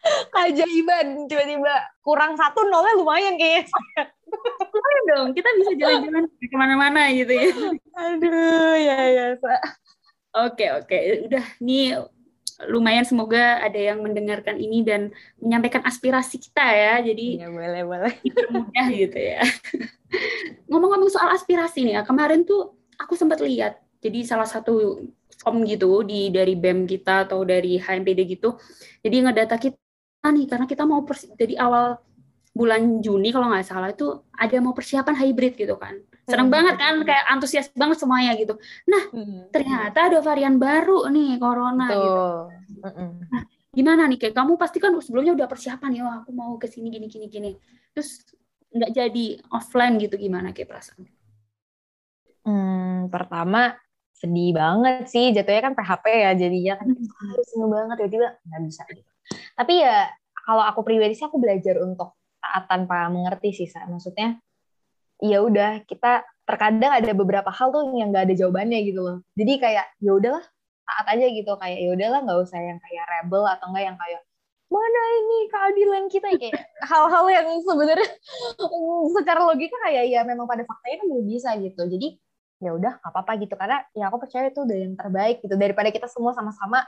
Keajaiban 0.05 1.29
tiba-tiba 1.29 1.74
kurang 2.05 2.37
satu 2.37 2.68
nolnya 2.68 2.92
lumayan 3.00 3.40
kayaknya. 3.40 3.72
lumayan 4.74 5.05
dong, 5.09 5.29
kita 5.33 5.48
bisa 5.62 5.72
jalan-jalan 5.79 6.24
ke 6.29 6.57
mana-mana 6.57 7.09
gitu 7.12 7.33
ya. 7.33 7.48
Aduh, 8.12 8.74
ya 8.77 8.98
ya. 9.09 9.27
Oke, 10.35 10.66
oke. 10.75 10.97
Udah, 11.31 11.44
nih 11.62 11.94
lumayan 12.66 13.07
semoga 13.07 13.62
ada 13.62 13.79
yang 13.79 14.03
mendengarkan 14.03 14.59
ini 14.59 14.83
dan 14.83 15.11
menyampaikan 15.38 15.83
aspirasi 15.87 16.42
kita 16.42 16.62
ya. 16.62 16.94
Jadi 17.07 17.38
ya, 17.38 17.49
boleh, 17.51 17.83
boleh. 17.87 18.14
mudah 18.51 18.87
gitu 18.90 19.18
ya. 19.18 19.42
Ngomong-ngomong 20.70 21.11
soal 21.11 21.31
aspirasi 21.35 21.87
nih 21.87 21.99
ya, 21.99 22.03
kemarin 22.03 22.42
tuh 22.42 22.75
aku 22.99 23.14
sempat 23.14 23.42
lihat 23.42 23.79
jadi 24.03 24.27
salah 24.27 24.47
satu 24.47 25.07
form 25.38 25.66
gitu 25.66 26.03
di 26.07 26.31
dari 26.31 26.55
BEM 26.55 26.87
kita 26.87 27.31
atau 27.31 27.47
dari 27.47 27.79
HMPD 27.79 28.20
gitu. 28.38 28.59
Jadi 29.07 29.16
ngedata 29.23 29.57
kita 29.59 30.29
nih 30.35 30.47
karena 30.51 30.66
kita 30.66 30.83
mau 30.83 31.03
dari 31.38 31.55
awal 31.59 31.99
bulan 32.55 33.03
Juni 33.03 33.35
kalau 33.35 33.51
nggak 33.51 33.66
salah 33.66 33.90
itu 33.90 34.14
ada 34.31 34.57
mau 34.62 34.75
persiapan 34.75 35.14
hybrid 35.14 35.59
gitu 35.59 35.75
kan. 35.79 35.99
Seneng 36.25 36.49
hmm. 36.49 36.57
banget 36.57 36.77
kan 36.81 36.95
kayak 37.05 37.25
antusias 37.29 37.69
banget 37.77 38.01
semuanya 38.01 38.33
gitu. 38.35 38.57
Nah, 38.89 39.03
hmm. 39.13 39.53
ternyata 39.53 39.99
ada 40.09 40.19
varian 40.25 40.57
baru 40.57 41.09
nih 41.13 41.37
corona 41.37 41.87
Betul. 41.89 42.01
gitu. 42.01 42.25
Hmm. 42.89 43.13
Nah, 43.29 43.43
gimana 43.75 44.03
nih 44.09 44.19
kayak 44.19 44.35
kamu 44.35 44.57
pasti 44.57 44.79
kan 44.81 44.97
sebelumnya 45.05 45.37
udah 45.37 45.49
persiapan 45.49 45.91
ya, 45.93 46.03
aku 46.25 46.31
mau 46.33 46.57
ke 46.57 46.65
sini 46.65 46.89
gini 46.89 47.07
gini 47.13 47.27
gini. 47.29 47.51
Terus 47.93 48.25
nggak 48.75 48.91
jadi 48.91 49.25
offline 49.53 50.01
gitu 50.01 50.17
gimana 50.17 50.57
kayak 50.57 50.73
perasaan? 50.73 51.05
Hmm, 52.45 53.13
pertama 53.13 53.77
sedih 54.15 54.57
banget 54.57 55.11
sih 55.11 55.35
jatuhnya 55.35 55.63
kan 55.69 55.75
PHP 55.77 56.05
ya 56.07 56.31
jadinya 56.39 56.75
kan 56.81 56.89
harus 56.97 57.47
seneng 57.51 57.71
banget 57.71 57.97
tiba-tiba 58.01 58.29
nggak 58.47 58.63
bisa 58.63 58.83
gitu 58.89 59.11
tapi 59.59 59.83
ya 59.83 60.09
kalau 60.47 60.63
aku 60.65 60.81
pribadi 60.87 61.13
sih 61.19 61.27
aku 61.27 61.37
belajar 61.37 61.83
untuk 61.83 62.15
taat 62.39 62.65
tanpa 62.71 63.11
mengerti 63.11 63.51
sih 63.53 63.69
sa 63.69 63.85
maksudnya 63.91 64.39
ya 65.22 65.38
udah 65.44 65.85
kita 65.87 66.27
terkadang 66.44 66.92
ada 66.92 67.12
beberapa 67.16 67.48
hal 67.48 67.72
tuh 67.72 67.96
yang 67.96 68.12
nggak 68.12 68.31
ada 68.31 68.35
jawabannya 68.37 68.79
gitu 68.85 69.00
loh. 69.00 69.16
Jadi 69.38 69.53
kayak 69.61 69.87
ya 70.00 70.12
udahlah 70.12 70.44
taat 70.85 71.07
aja 71.16 71.27
gitu. 71.33 71.53
Kayak 71.57 71.79
ya 71.81 71.88
udahlah 71.96 72.20
nggak 72.24 72.38
usah 72.44 72.59
yang 72.61 72.79
kayak 72.81 73.05
rebel 73.09 73.42
atau 73.48 73.66
enggak 73.72 73.85
yang 73.88 73.98
kayak 73.98 74.20
mana 74.68 75.03
ini 75.16 75.38
keadilan 75.48 76.05
kita? 76.12 76.29
Kayak 76.37 76.55
hal-hal 76.85 77.24
yang 77.31 77.46
sebenarnya 77.64 78.11
secara 79.16 79.40
logika 79.46 79.77
kayak 79.88 80.05
ya 80.11 80.20
memang 80.27 80.44
pada 80.44 80.62
faktanya 80.66 80.96
kan 81.05 81.07
belum 81.09 81.27
bisa 81.27 81.50
gitu. 81.61 81.83
Jadi 81.88 82.09
ya 82.61 82.70
udah 82.77 82.92
nggak 83.00 83.12
apa-apa 83.12 83.33
gitu. 83.40 83.55
Karena 83.57 83.79
ya 83.96 84.05
aku 84.12 84.16
percaya 84.20 84.53
itu 84.53 84.61
udah 84.61 84.77
yang 84.77 84.94
terbaik 84.98 85.40
gitu. 85.40 85.55
Daripada 85.57 85.88
kita 85.88 86.07
semua 86.12 86.37
sama-sama 86.37 86.85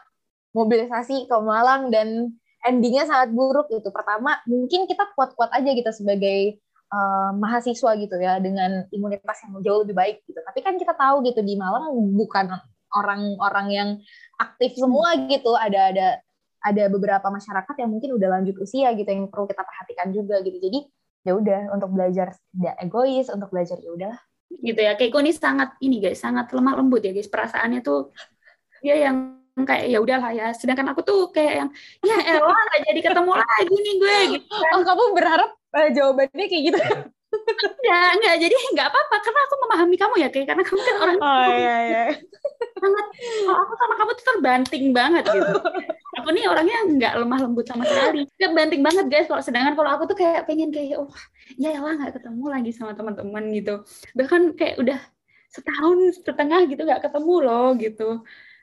mobilisasi 0.53 1.29
ke 1.29 1.37
Malang 1.41 1.89
dan 1.89 2.37
endingnya 2.65 3.09
sangat 3.09 3.33
buruk 3.33 3.73
gitu. 3.73 3.89
Pertama 3.89 4.41
mungkin 4.45 4.85
kita 4.85 5.13
kuat-kuat 5.17 5.53
aja 5.55 5.71
gitu 5.73 5.91
sebagai 5.93 6.61
uh, 6.93 7.31
mahasiswa 7.35 7.91
gitu 7.99 8.17
ya 8.19 8.39
dengan 8.39 8.87
imunitas 8.95 9.37
yang 9.47 9.63
jauh 9.63 9.81
lebih 9.83 9.97
baik 9.97 10.17
gitu. 10.27 10.39
Tapi 10.43 10.61
kan 10.63 10.75
kita 10.79 10.95
tahu 10.95 11.25
gitu 11.27 11.41
di 11.43 11.59
Malang 11.59 11.91
bukan 12.15 12.47
orang-orang 12.95 13.67
yang 13.73 13.89
aktif 14.39 14.79
semua 14.79 15.17
gitu. 15.27 15.55
Ada 15.57 15.81
ada 15.95 16.09
ada 16.67 16.85
beberapa 16.91 17.31
masyarakat 17.31 17.75
yang 17.79 17.91
mungkin 17.91 18.19
udah 18.19 18.29
lanjut 18.39 18.57
usia 18.59 18.91
gitu 18.99 19.07
yang 19.07 19.31
perlu 19.31 19.47
kita 19.47 19.63
perhatikan 19.63 20.11
juga 20.11 20.43
gitu. 20.43 20.59
Jadi 20.59 20.79
ya 21.27 21.33
udah 21.35 21.75
untuk 21.75 21.91
belajar 21.91 22.35
tidak 22.55 22.75
egois 22.83 23.27
untuk 23.31 23.49
belajar 23.51 23.79
ya 23.79 23.91
udahlah. 23.91 24.21
Gitu 24.47 24.79
ya 24.79 24.95
Keiko 24.95 25.19
ini 25.19 25.35
sangat 25.35 25.75
ini 25.83 25.99
guys 25.99 26.23
sangat 26.23 26.51
lemah 26.55 26.79
lembut 26.79 27.03
ya 27.03 27.11
guys 27.11 27.27
perasaannya 27.27 27.83
tuh 27.83 28.15
dia 28.79 28.95
yang 29.11 29.43
kayak 29.57 29.91
ya 29.91 29.99
udahlah 29.99 30.31
ya. 30.35 30.47
Sedangkan 30.55 30.95
aku 30.95 31.03
tuh 31.03 31.35
kayak 31.35 31.55
yang 31.65 31.69
ya 32.05 32.17
elah 32.39 32.55
nggak 32.55 32.83
jadi 32.93 33.01
ketemu 33.11 33.33
lagi 33.35 33.75
nih 33.75 33.95
gue. 33.99 34.19
Gitu 34.39 34.47
kan. 34.55 34.71
oh 34.79 34.83
kamu 34.87 35.03
berharap 35.17 35.51
uh, 35.75 35.89
jawabannya 35.91 36.47
kayak 36.47 36.65
gitu. 36.73 36.81
Ya 37.85 38.17
enggak 38.17 38.35
jadi 38.43 38.55
nggak 38.75 38.89
apa-apa. 38.91 39.17
Karena 39.23 39.41
aku 39.47 39.55
memahami 39.67 39.97
kamu 39.99 40.15
ya 40.23 40.29
kayak 40.31 40.47
karena 40.53 40.63
kamu 40.67 40.81
kan 40.83 40.97
orang 41.03 41.17
oh 41.21 41.47
iya 41.53 41.77
iya. 41.87 42.05
sangat 42.77 43.07
kalau 43.47 43.61
aku 43.65 43.73
sama 43.77 43.95
kamu 43.97 44.11
tuh 44.13 44.27
terbanting 44.27 44.85
banget 44.95 45.25
gitu. 45.27 45.55
Aku 46.23 46.29
nih 46.33 46.45
orangnya 46.49 46.79
nggak 46.87 47.13
lemah 47.23 47.39
lembut 47.45 47.67
sama 47.69 47.83
sekali. 47.85 48.25
Terbanting 48.41 48.83
banget 48.83 49.07
guys. 49.11 49.27
Kalau 49.29 49.43
sedangkan 49.43 49.75
kalau 49.77 49.91
aku 49.95 50.09
tuh 50.11 50.17
kayak 50.17 50.49
pengen 50.49 50.71
kayak 50.73 51.03
oh 51.03 51.13
ya 51.61 51.77
lah 51.79 51.95
nggak 51.97 52.21
ketemu 52.21 52.45
lagi 52.49 52.71
sama 52.73 52.93
teman-teman 52.97 53.45
gitu. 53.53 53.75
Bahkan 54.17 54.57
kayak 54.57 54.77
udah 54.81 54.99
setahun 55.53 56.21
setengah 56.25 56.69
gitu 56.69 56.83
nggak 56.85 57.03
ketemu 57.05 57.35
loh 57.45 57.69
gitu. 57.79 58.09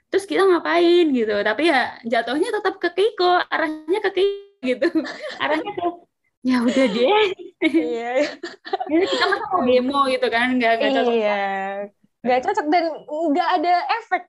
Terus 0.10 0.26
kita 0.30 0.46
ngapain 0.46 1.06
gitu. 1.10 1.36
Tapi 1.42 1.64
ya 1.70 1.98
jatuhnya 2.06 2.50
tetap 2.54 2.78
ke 2.78 2.90
Keiko 2.94 3.32
arahnya 3.50 4.00
ke 4.02 4.10
Keiko 4.14 4.62
gitu. 4.62 4.88
Arahnya 5.42 5.72
ke 5.74 5.86
ya 6.44 6.60
udah 6.60 6.86
deh 6.92 7.32
Iya. 7.64 8.12
Jadi 8.92 9.06
kita 9.08 9.26
masa 9.32 9.46
mau 9.56 9.64
demo 9.64 10.00
gitu 10.12 10.28
kan, 10.28 10.48
nggak 10.60 10.74
nggak 10.80 10.92
cocok. 11.00 11.14
Iya. 11.16 11.44
Nggak 12.24 12.42
cocok 12.44 12.66
dan 12.68 12.84
nggak 13.08 13.50
ada 13.60 13.74
efek. 14.04 14.24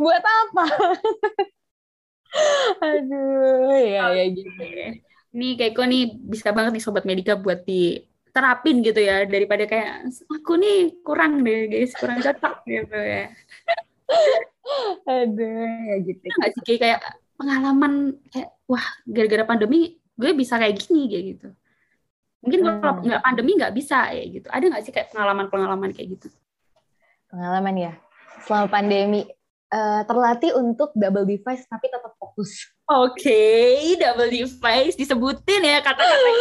Buat 0.00 0.24
apa? 0.24 0.64
Aduh, 2.80 3.76
ya 3.76 4.08
ya 4.16 4.24
gitu. 4.32 4.62
Nih 5.36 5.52
Keiko 5.60 5.84
nih 5.84 6.16
bisa 6.16 6.50
banget 6.56 6.80
nih 6.80 6.82
Sobat 6.82 7.04
Medika 7.04 7.36
buat 7.36 7.60
diterapin 7.68 8.80
gitu 8.80 9.04
ya, 9.04 9.28
daripada 9.28 9.68
kayak 9.68 10.08
aku 10.32 10.56
nih 10.56 10.96
kurang 11.04 11.44
deh 11.44 11.68
guys, 11.68 11.92
kurang 11.92 12.24
cocok 12.24 12.64
gitu 12.64 12.96
ya. 12.96 13.28
Aduh, 15.04 15.68
ya 15.92 15.96
gitu. 16.08 16.24
Nggak 16.24 16.50
sih 16.64 16.76
kayak 16.80 17.00
pengalaman 17.36 18.16
kayak 18.32 18.48
wah 18.64 18.86
gara-gara 19.04 19.44
pandemi 19.44 19.99
gue 20.20 20.30
bisa 20.36 20.60
kayak 20.60 20.76
gini 20.76 21.08
kayak 21.08 21.24
gitu. 21.34 21.48
Mungkin 22.44 22.58
kalau 22.60 22.92
Hmm. 22.96 23.04
nggak 23.04 23.22
pandemi 23.24 23.50
nggak 23.56 23.74
bisa 23.74 23.98
ya 24.12 24.24
gitu. 24.28 24.48
Ada 24.52 24.64
nggak 24.68 24.82
sih 24.84 24.92
kayak 24.92 25.08
pengalaman-pengalaman 25.12 25.90
kayak 25.96 26.08
gitu? 26.20 26.28
Pengalaman 27.32 27.74
ya. 27.76 27.92
Selama 28.44 28.66
pandemi 28.68 29.24
eh, 29.70 30.02
terlatih 30.04 30.52
untuk 30.58 30.90
double 30.92 31.24
device 31.24 31.64
tapi 31.66 31.86
tetap 31.86 32.12
fokus. 32.18 32.70
Oke, 32.90 33.42
double 34.02 34.26
device 34.26 34.98
disebutin 34.98 35.62
ya 35.62 35.78
kata-kata. 35.78 36.30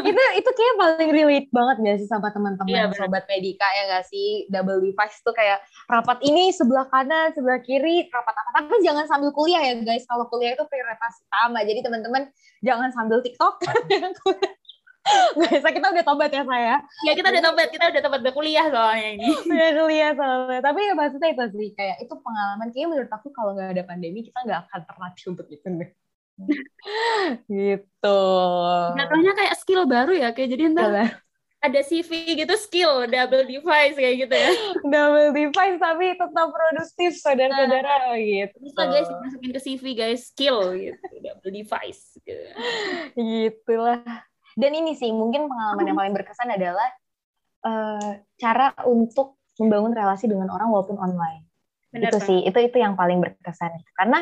Itu 0.00 0.22
itu 0.38 0.50
kayak 0.56 0.74
paling 0.78 1.10
relate 1.10 1.48
banget 1.50 1.76
gak 1.82 1.96
sih 2.00 2.08
sama 2.08 2.30
teman-teman 2.30 2.70
Iya, 2.70 2.84
bener. 2.88 2.96
sobat 2.96 3.24
medika 3.28 3.66
ya 3.76 3.98
gak 3.98 4.06
sih? 4.08 4.46
Double 4.48 4.80
device 4.80 5.20
tuh 5.20 5.34
kayak 5.36 5.60
rapat 5.90 6.22
ini 6.24 6.54
sebelah 6.54 6.86
kanan 6.88 7.34
sebelah 7.34 7.60
kiri 7.60 8.08
rapat 8.08 8.32
apa? 8.32 8.50
Tapi 8.62 8.80
jangan 8.80 9.04
sambil 9.10 9.34
kuliah 9.34 9.60
ya 9.60 9.74
guys 9.82 10.06
kalau 10.08 10.24
kuliah 10.30 10.54
itu 10.56 10.64
prioritas 10.70 11.20
utama. 11.26 11.60
Jadi 11.66 11.82
teman-teman 11.84 12.22
jangan 12.64 12.88
sambil 12.94 13.20
tiktok 13.20 13.60
guys 15.40 15.64
kita 15.64 15.86
udah 15.90 16.04
tobat 16.04 16.30
ya 16.30 16.44
saya 16.44 16.76
Ya 17.02 17.12
kita 17.16 17.32
udah 17.32 17.42
tobat, 17.42 17.68
kita 17.72 17.84
udah 17.88 18.02
tobat 18.04 18.20
berkuliah 18.20 18.66
soalnya 18.68 19.08
ini. 19.16 19.26
udah 19.48 19.70
kuliah 19.80 20.10
soalnya 20.12 20.60
tapi 20.60 20.80
ya 20.86 20.92
maksudnya 20.94 21.28
itu 21.32 21.44
sih 21.56 21.68
kayak 21.74 21.96
itu 22.04 22.14
pengalaman 22.20 22.68
kayak 22.70 22.86
menurut 22.92 23.10
aku 23.10 23.28
kalau 23.32 23.56
nggak 23.56 23.74
ada 23.74 23.82
pandemi 23.88 24.20
kita 24.22 24.38
nggak 24.44 24.60
akan 24.68 24.80
terlatih 24.86 25.24
untuk 25.32 25.46
itu 25.48 25.66
deh 25.66 25.90
gitu 27.48 28.20
Jatuhnya 28.96 29.32
kayak 29.36 29.54
skill 29.60 29.84
baru 29.84 30.12
ya, 30.16 30.28
kayak 30.32 30.48
jadi 30.56 30.72
ntar 30.72 30.88
Coba. 30.88 31.04
ada 31.60 31.80
CV 31.84 32.10
gitu 32.32 32.54
skill 32.56 33.04
double 33.04 33.44
device 33.44 33.92
kayak 33.92 34.16
gitu 34.24 34.32
ya. 34.32 34.50
double 34.80 35.36
device 35.36 35.76
tapi 35.76 36.16
tetap 36.16 36.48
produktif 36.48 37.12
saudara-saudara 37.20 38.16
gitu. 38.16 38.56
Bisa 38.56 38.82
guys 38.88 39.08
masukin 39.12 39.50
ke 39.52 39.60
CV 39.60 39.84
guys 39.92 40.32
skill 40.32 40.72
gitu, 40.72 40.96
double 41.20 41.52
device. 41.52 42.16
Gitu. 42.24 42.40
Gitulah. 43.12 44.29
Dan 44.60 44.76
ini 44.76 44.92
sih 44.92 45.08
mungkin 45.10 45.48
pengalaman 45.48 45.84
yang 45.88 45.96
paling 45.96 46.14
berkesan 46.14 46.52
adalah 46.52 46.88
eh, 47.64 48.10
cara 48.36 48.76
untuk 48.84 49.40
membangun 49.56 49.92
relasi 49.92 50.28
dengan 50.28 50.52
orang 50.52 50.68
walaupun 50.68 51.00
online. 51.00 51.48
Benar 51.90 52.12
itu 52.12 52.18
Bang. 52.20 52.28
sih, 52.28 52.38
itu 52.44 52.58
itu 52.60 52.76
yang 52.76 52.94
paling 52.94 53.18
berkesan. 53.18 53.72
Karena 53.96 54.20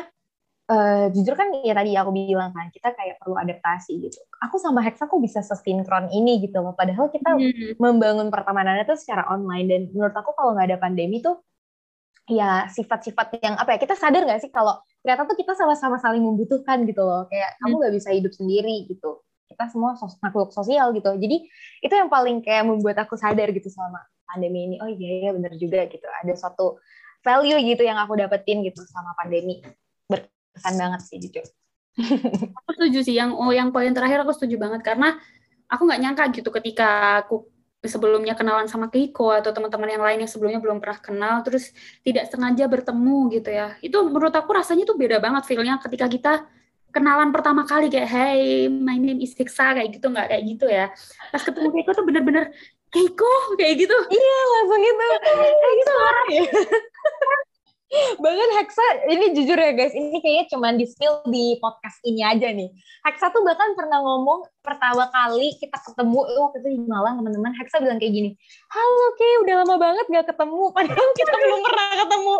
eh, 0.69 1.05
jujur 1.11 1.33
kan 1.33 1.49
ya 1.65 1.73
tadi 1.73 1.97
aku 1.97 2.11
bilang 2.13 2.53
kan 2.53 2.69
kita 2.69 2.93
kayak 2.93 3.19
perlu 3.19 3.35
adaptasi 3.35 3.99
gitu. 3.99 4.19
Aku 4.39 4.55
sama 4.61 4.79
Hexa 4.85 5.09
kok 5.09 5.19
bisa 5.19 5.41
sesinkron 5.41 6.07
ini 6.11 6.39
gitu 6.39 6.61
loh. 6.61 6.71
Padahal 6.77 7.09
kita 7.09 7.35
Hmm. 7.35 7.75
membangun 7.81 8.29
pertemanannya 8.29 8.85
tuh 8.85 8.95
secara 8.95 9.27
online 9.33 9.67
dan 9.67 9.81
menurut 9.91 10.15
aku 10.15 10.31
kalau 10.37 10.55
nggak 10.55 10.67
ada 10.71 10.79
pandemi 10.79 11.19
tuh 11.19 11.41
ya 12.29 12.69
sifat-sifat 12.69 13.41
yang 13.41 13.57
apa 13.57 13.73
ya 13.73 13.77
kita 13.81 13.97
sadar 13.97 14.21
nggak 14.21 14.37
sih 14.37 14.53
kalau 14.53 14.77
ternyata 15.01 15.25
tuh 15.25 15.33
kita 15.33 15.57
sama-sama 15.57 15.97
saling 15.97 16.21
membutuhkan 16.21 16.85
gitu 16.85 17.01
loh 17.01 17.25
kayak 17.25 17.57
kamu 17.57 17.73
nggak 17.81 17.93
bisa 17.97 18.09
hidup 18.13 18.29
sendiri 18.29 18.85
gitu 18.85 19.17
kita 19.59 19.75
semua 19.75 19.91
sos 19.99 20.15
makhluk 20.23 20.55
sosial 20.55 20.95
gitu. 20.95 21.11
Jadi 21.19 21.43
itu 21.83 21.91
yang 21.91 22.07
paling 22.07 22.39
kayak 22.39 22.63
membuat 22.63 23.03
aku 23.03 23.19
sadar 23.19 23.51
gitu 23.51 23.67
selama 23.67 23.99
pandemi 24.23 24.71
ini. 24.71 24.75
Oh 24.79 24.87
iya 24.87 25.27
iya 25.27 25.31
bener 25.35 25.51
juga 25.59 25.83
gitu. 25.91 26.07
Ada 26.07 26.39
suatu 26.39 26.79
value 27.19 27.59
gitu 27.67 27.83
yang 27.83 27.99
aku 27.99 28.15
dapetin 28.15 28.63
gitu 28.63 28.79
sama 28.87 29.11
pandemi. 29.19 29.59
Berkesan 30.07 30.79
banget 30.79 31.03
sih 31.03 31.19
jujur. 31.19 31.43
Aku 32.63 32.69
setuju 32.79 33.03
sih. 33.03 33.19
Yang 33.19 33.35
oh 33.35 33.51
yang 33.51 33.75
poin 33.75 33.91
terakhir 33.91 34.23
aku 34.23 34.31
setuju 34.31 34.55
banget. 34.55 34.79
Karena 34.87 35.19
aku 35.67 35.83
nggak 35.83 35.99
nyangka 35.99 36.23
gitu 36.31 36.47
ketika 36.55 37.19
aku 37.27 37.51
sebelumnya 37.83 38.39
kenalan 38.39 38.71
sama 38.71 38.87
Keiko 38.87 39.35
atau 39.35 39.51
teman-teman 39.51 39.91
yang 39.91 40.03
lain 40.03 40.23
yang 40.23 40.31
sebelumnya 40.31 40.63
belum 40.63 40.79
pernah 40.79 40.99
kenal 41.03 41.35
terus 41.43 41.75
tidak 42.07 42.31
sengaja 42.31 42.71
bertemu 42.71 43.17
gitu 43.35 43.51
ya. 43.51 43.75
Itu 43.83 44.07
menurut 44.07 44.31
aku 44.31 44.55
rasanya 44.55 44.87
tuh 44.87 44.95
beda 44.95 45.19
banget 45.19 45.43
feelnya 45.43 45.75
ketika 45.83 46.07
kita 46.07 46.33
kenalan 46.89 47.29
pertama 47.29 47.65
kali 47.65 47.87
kayak 47.89 48.09
hey 48.09 48.67
my 48.69 48.97
name 48.97 49.21
is 49.21 49.33
Hiksa 49.37 49.77
kayak 49.77 49.89
gitu 49.95 50.09
nggak 50.09 50.27
kayak 50.29 50.43
gitu 50.45 50.65
ya. 50.69 50.89
Pas 51.29 51.41
ketemu 51.41 51.69
Keiko 51.73 51.91
tuh 51.93 52.05
bener-bener 52.05 52.49
Keiko 52.89 53.33
kayak 53.57 53.75
gitu. 53.85 53.97
Langsung 54.53 54.81
gitu. 54.81 55.05
Hexa 55.49 55.97
bahkan 58.21 58.49
Hexa 58.61 58.85
ini 59.09 59.33
jujur 59.33 59.57
ya 59.57 59.73
guys 59.73 59.97
ini 59.97 60.21
kayaknya 60.21 60.45
cuma 60.53 60.69
di 60.77 60.85
spill 60.85 61.25
di 61.25 61.57
podcast 61.57 61.97
ini 62.05 62.21
aja 62.21 62.53
nih. 62.53 62.69
Hexa 63.01 63.33
tuh 63.33 63.41
bahkan 63.41 63.73
pernah 63.73 63.97
ngomong 64.05 64.45
pertama 64.61 65.09
kali 65.09 65.57
kita 65.57 65.73
ketemu 65.81 66.19
eh, 66.29 66.37
waktu 66.37 66.57
itu 66.61 66.69
di 66.77 66.79
Malang 66.85 67.17
teman-teman 67.17 67.49
Hexa 67.57 67.81
bilang 67.81 67.97
kayak 67.97 68.13
gini 68.13 68.29
halo 68.69 69.05
Kay 69.17 69.33
udah 69.41 69.55
lama 69.65 69.75
banget 69.81 70.05
gak 70.05 70.27
ketemu. 70.29 70.63
Padahal 70.77 71.09
kita 71.17 71.33
belum 71.33 71.59
pernah 71.65 71.87
ketemu 72.05 72.33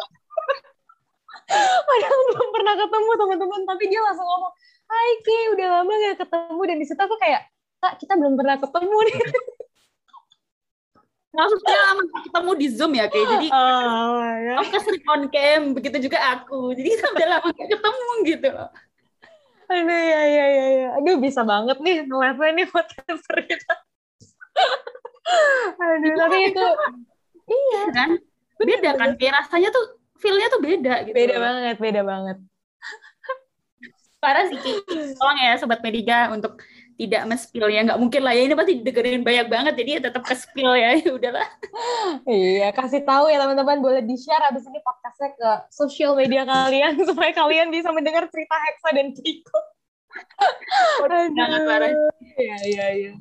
padahal 1.89 2.19
belum 2.29 2.49
pernah 2.53 2.73
ketemu 2.77 3.11
teman-teman 3.17 3.61
tapi 3.65 3.83
dia 3.89 4.01
langsung 4.05 4.27
ngomong 4.27 4.53
Hai 4.89 5.11
Kay 5.21 5.43
udah 5.53 5.67
lama 5.79 5.91
gak 5.93 6.17
ketemu. 6.25 6.61
Dan 6.65 6.77
di 6.81 6.85
situ 6.89 6.97
aku 6.97 7.15
kayak 7.21 7.45
Kak 7.79 7.93
kita 8.01 8.13
belum 8.19 8.35
pernah 8.35 8.57
ketemu 8.59 8.97
nih. 9.07 9.15
Maksudnya 11.29 11.77
lama 11.93 12.03
ketemu 12.25 12.51
di 12.57 12.67
Zoom 12.73 12.91
ya 12.97 13.05
kayak 13.05 13.27
jadi 13.37 13.47
oh, 13.53 14.25
ya. 14.33 14.53
kamu 14.57 14.69
kesering 14.73 15.05
on 15.05 15.21
cam 15.29 15.61
begitu 15.77 15.97
juga 16.09 16.17
aku. 16.35 16.73
Jadi 16.73 16.87
kita 16.89 17.07
udah 17.13 17.27
lama 17.37 17.47
gak 17.53 17.69
ketemu 17.69 18.09
gitu. 18.25 18.49
Aduh, 19.69 19.85
ya, 19.85 20.21
ya, 20.25 20.45
ya, 20.49 20.65
ya. 20.73 20.87
Aduh, 20.97 21.21
bisa 21.21 21.45
banget 21.45 21.77
nih 21.85 22.01
ngeliatnya 22.09 22.49
nih 22.57 22.67
whatever 22.73 23.35
kita. 23.45 23.73
Aduh, 25.77 26.13
tapi 26.17 26.37
itu 26.49 26.65
iya 27.45 27.83
kan 27.93 28.09
beda 28.57 28.91
kan? 28.97 29.09
Kayak 29.21 29.45
rasanya 29.45 29.69
tuh 29.69 29.98
feel-nya 30.19 30.47
tuh 30.47 30.61
beda 30.61 30.93
gitu 31.07 31.15
beda 31.15 31.35
banget, 31.39 31.75
beda 31.79 32.01
banget. 32.03 32.37
parah 34.23 34.45
sih 34.51 34.59
Ki. 34.59 34.73
tolong 35.15 35.39
ya 35.39 35.55
sobat 35.55 35.79
Mediga 35.79 36.27
untuk 36.29 36.59
tidak 36.99 37.23
men-spill 37.23 37.71
ya 37.71 37.79
nggak 37.87 37.95
mungkin 37.95 38.19
lah 38.19 38.35
ya 38.35 38.43
ini 38.43 38.51
pasti 38.51 38.83
dengerin 38.83 39.23
banyak 39.23 39.47
banget 39.47 39.73
jadi 39.79 39.89
ya 39.95 39.99
tetap 40.11 40.27
ke 40.27 40.35
spill 40.35 40.75
ya 40.75 40.99
ya 40.99 41.07
udahlah 41.15 41.47
Iya, 42.27 42.75
kasih 42.75 43.07
tahu 43.07 43.31
ya 43.31 43.39
teman-teman 43.39 43.79
boleh 43.79 44.03
di-share 44.03 44.43
abis 44.51 44.67
ini 44.67 44.83
podcastnya 44.83 45.31
ke 45.39 45.49
sosial 45.71 46.19
media 46.19 46.43
kalian 46.43 46.99
supaya 47.07 47.31
kalian 47.31 47.71
bisa 47.71 47.95
mendengar 47.95 48.27
cerita 48.27 48.51
Hexa 48.59 48.89
dan 48.91 49.07
Kiko. 49.15 49.59
Jangan 51.39 51.61
parah. 51.63 51.89
Iya, 52.35 52.57
iya, 52.67 52.85
iya. 52.91 53.13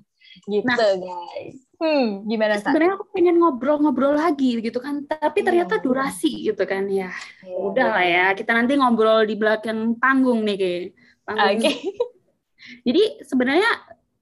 Gitu, 0.50 0.66
Nah. 0.66 0.74
guys. 0.74 1.67
Hmm, 1.78 2.26
gimana, 2.26 2.58
Sa? 2.58 2.74
sebenarnya 2.74 2.98
aku 2.98 3.06
pengen 3.14 3.38
ngobrol-ngobrol 3.38 4.18
lagi 4.18 4.58
gitu 4.58 4.82
kan 4.82 5.06
tapi 5.06 5.46
ternyata 5.46 5.78
Iya. 5.78 5.84
durasi 5.86 6.50
gitu 6.50 6.62
kan 6.66 6.90
ya 6.90 7.06
Iya, 7.46 7.54
udah 7.70 7.86
lah 7.94 8.02
ya 8.02 8.24
kita 8.34 8.50
nanti 8.50 8.74
ngobrol 8.74 9.22
di 9.30 9.38
belakang 9.38 9.94
panggung 10.02 10.42
nih 10.42 10.56
kayak 10.58 10.82
panggung 11.22 11.62
Oke. 11.62 11.70
Jadi 12.86 13.02
sebenarnya 13.22 13.70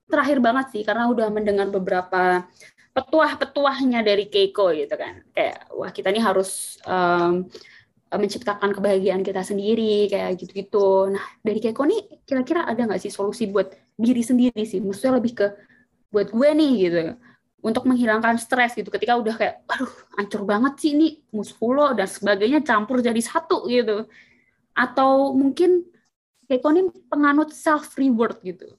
terakhir 0.06 0.38
banget 0.44 0.66
sih 0.76 0.82
karena 0.84 1.08
udah 1.08 1.26
mendengar 1.32 1.72
beberapa 1.72 2.44
petuah-petuahnya 2.92 4.00
dari 4.04 4.28
Keiko 4.28 4.72
gitu 4.76 4.94
kan. 4.96 5.24
Kayak 5.32 5.68
wah 5.72 5.88
kita 5.92 6.08
nih 6.12 6.22
harus 6.24 6.76
em, 6.84 7.48
menciptakan 8.12 8.70
kebahagiaan 8.76 9.24
kita 9.24 9.42
sendiri 9.44 10.06
kayak 10.12 10.36
gitu-gitu. 10.40 11.08
Nah 11.12 11.24
dari 11.40 11.58
Keiko 11.64 11.82
nih 11.88 12.20
kira-kira 12.28 12.68
ada 12.68 12.84
nggak 12.84 13.00
sih 13.00 13.12
solusi 13.12 13.48
buat 13.48 13.72
diri 13.96 14.20
sendiri 14.20 14.62
sih? 14.68 14.78
Maksudnya 14.84 15.16
lebih 15.20 15.32
ke 15.40 15.46
buat 16.12 16.28
gue 16.32 16.48
nih 16.56 16.72
gitu 16.88 16.98
untuk 17.66 17.82
menghilangkan 17.90 18.38
stres 18.38 18.78
gitu. 18.78 18.86
Ketika 18.94 19.18
udah 19.18 19.34
kayak 19.34 19.66
aduh 19.66 19.90
hancur 20.14 20.46
banget 20.46 20.78
sih 20.78 20.94
ini 20.94 21.18
muskulo 21.34 21.90
dan 21.98 22.06
sebagainya 22.06 22.62
campur 22.62 23.02
jadi 23.02 23.18
satu 23.18 23.66
gitu. 23.66 24.06
Atau 24.70 25.34
mungkin 25.34 25.82
Keiko 26.46 26.70
ini 26.70 26.86
penganut 27.10 27.50
self 27.50 27.98
reward 27.98 28.38
gitu. 28.46 28.70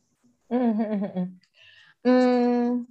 Hmm, 2.08 2.88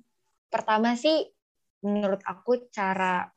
pertama 0.52 0.92
sih 1.00 1.32
menurut 1.80 2.20
aku 2.20 2.68
cara 2.68 3.32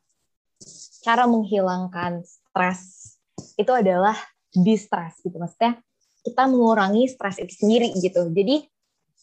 cara 1.00 1.24
menghilangkan 1.24 2.20
stres 2.20 3.16
itu 3.56 3.72
adalah 3.72 4.12
distress 4.52 5.24
gitu. 5.24 5.40
Maksudnya 5.40 5.80
kita 6.20 6.44
mengurangi 6.44 7.08
stres 7.08 7.40
itu 7.40 7.56
sendiri 7.56 7.96
gitu. 7.96 8.28
Jadi 8.28 8.68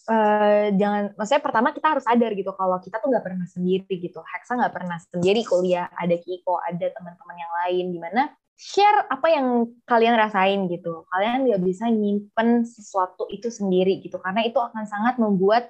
eh, 0.07 0.65
jangan 0.75 1.13
maksudnya 1.13 1.43
pertama 1.43 1.69
kita 1.75 1.87
harus 1.93 2.03
sadar 2.07 2.31
gitu 2.33 2.51
kalau 2.55 2.79
kita 2.79 2.97
tuh 3.03 3.07
nggak 3.11 3.25
pernah 3.25 3.47
sendiri 3.47 3.93
gitu 3.99 4.19
Hexa 4.23 4.55
nggak 4.55 4.73
pernah 4.73 4.97
sendiri 4.99 5.41
kuliah 5.43 5.91
ada 5.93 6.15
Kiko 6.15 6.57
ada 6.63 6.87
teman-teman 6.91 7.35
yang 7.35 7.53
lain 7.63 7.85
di 7.91 7.99
mana 7.99 8.23
share 8.57 9.05
apa 9.07 9.27
yang 9.29 9.47
kalian 9.85 10.17
rasain 10.17 10.65
gitu. 10.67 11.05
Kalian 11.13 11.45
nggak 11.45 11.61
bisa 11.61 11.85
nyimpen 11.93 12.65
sesuatu 12.65 13.29
itu 13.29 13.53
sendiri 13.53 14.01
gitu, 14.01 14.17
karena 14.17 14.41
itu 14.43 14.57
akan 14.57 14.83
sangat 14.89 15.21
membuat 15.21 15.69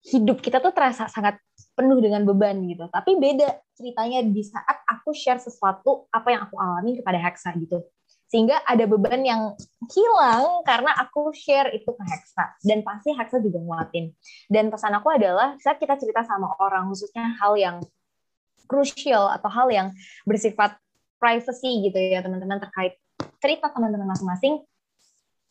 hidup 0.00 0.40
kita 0.40 0.64
tuh 0.64 0.72
terasa 0.72 1.12
sangat 1.12 1.36
penuh 1.76 2.00
dengan 2.00 2.24
beban 2.24 2.56
gitu. 2.64 2.88
Tapi 2.88 3.20
beda 3.20 3.52
ceritanya 3.76 4.24
di 4.24 4.40
saat 4.40 4.80
aku 4.88 5.12
share 5.12 5.36
sesuatu 5.36 6.08
apa 6.08 6.28
yang 6.32 6.42
aku 6.48 6.56
alami 6.56 6.96
kepada 7.04 7.20
Hexa 7.20 7.52
gitu. 7.60 7.84
Sehingga 8.30 8.62
ada 8.62 8.86
beban 8.86 9.26
yang 9.26 9.58
hilang 9.90 10.62
karena 10.62 10.94
aku 10.94 11.34
share 11.34 11.74
itu 11.74 11.90
ke 11.90 12.02
Hexa. 12.06 12.54
Dan 12.62 12.86
pasti 12.86 13.10
Hexa 13.10 13.42
juga 13.42 13.58
nguatin. 13.58 14.14
Dan 14.46 14.70
pesan 14.70 14.94
aku 14.94 15.10
adalah 15.10 15.58
saat 15.58 15.82
kita 15.82 15.98
cerita 15.98 16.22
sama 16.22 16.46
orang, 16.62 16.86
khususnya 16.86 17.34
hal 17.42 17.58
yang 17.58 17.82
krusial 18.70 19.26
atau 19.34 19.50
hal 19.50 19.66
yang 19.74 19.88
bersifat 20.22 20.78
privacy 21.18 21.90
gitu 21.90 21.98
ya 21.98 22.22
teman-teman 22.22 22.62
terkait 22.62 23.02
cerita 23.42 23.68
teman-teman 23.74 24.14
masing-masing 24.14 24.62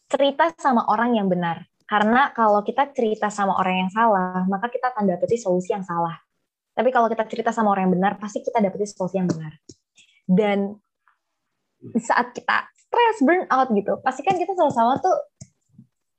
cerita 0.07 0.49
sama 0.55 0.87
orang 0.87 1.19
yang 1.19 1.27
benar 1.27 1.67
karena 1.85 2.31
kalau 2.31 2.63
kita 2.65 2.87
cerita 2.95 3.27
sama 3.27 3.59
orang 3.59 3.85
yang 3.85 3.91
salah 3.91 4.47
maka 4.47 4.71
kita 4.71 4.95
akan 4.95 5.05
dapeti 5.05 5.37
solusi 5.37 5.75
yang 5.75 5.83
salah 5.85 6.17
tapi 6.73 6.89
kalau 6.89 7.11
kita 7.11 7.27
cerita 7.29 7.51
sama 7.51 7.75
orang 7.75 7.91
yang 7.91 7.95
benar 8.01 8.13
pasti 8.17 8.41
kita 8.41 8.63
dapeti 8.63 8.89
solusi 8.89 9.21
yang 9.21 9.29
benar 9.29 9.53
dan 10.25 10.79
saat 12.09 12.35
kita 12.35 12.67
stress 12.75 13.17
burnout 13.23 13.69
gitu 13.75 13.93
pasti 14.03 14.21
kan 14.25 14.35
kita 14.35 14.53
sama-sama 14.57 14.99
tuh 14.99 15.15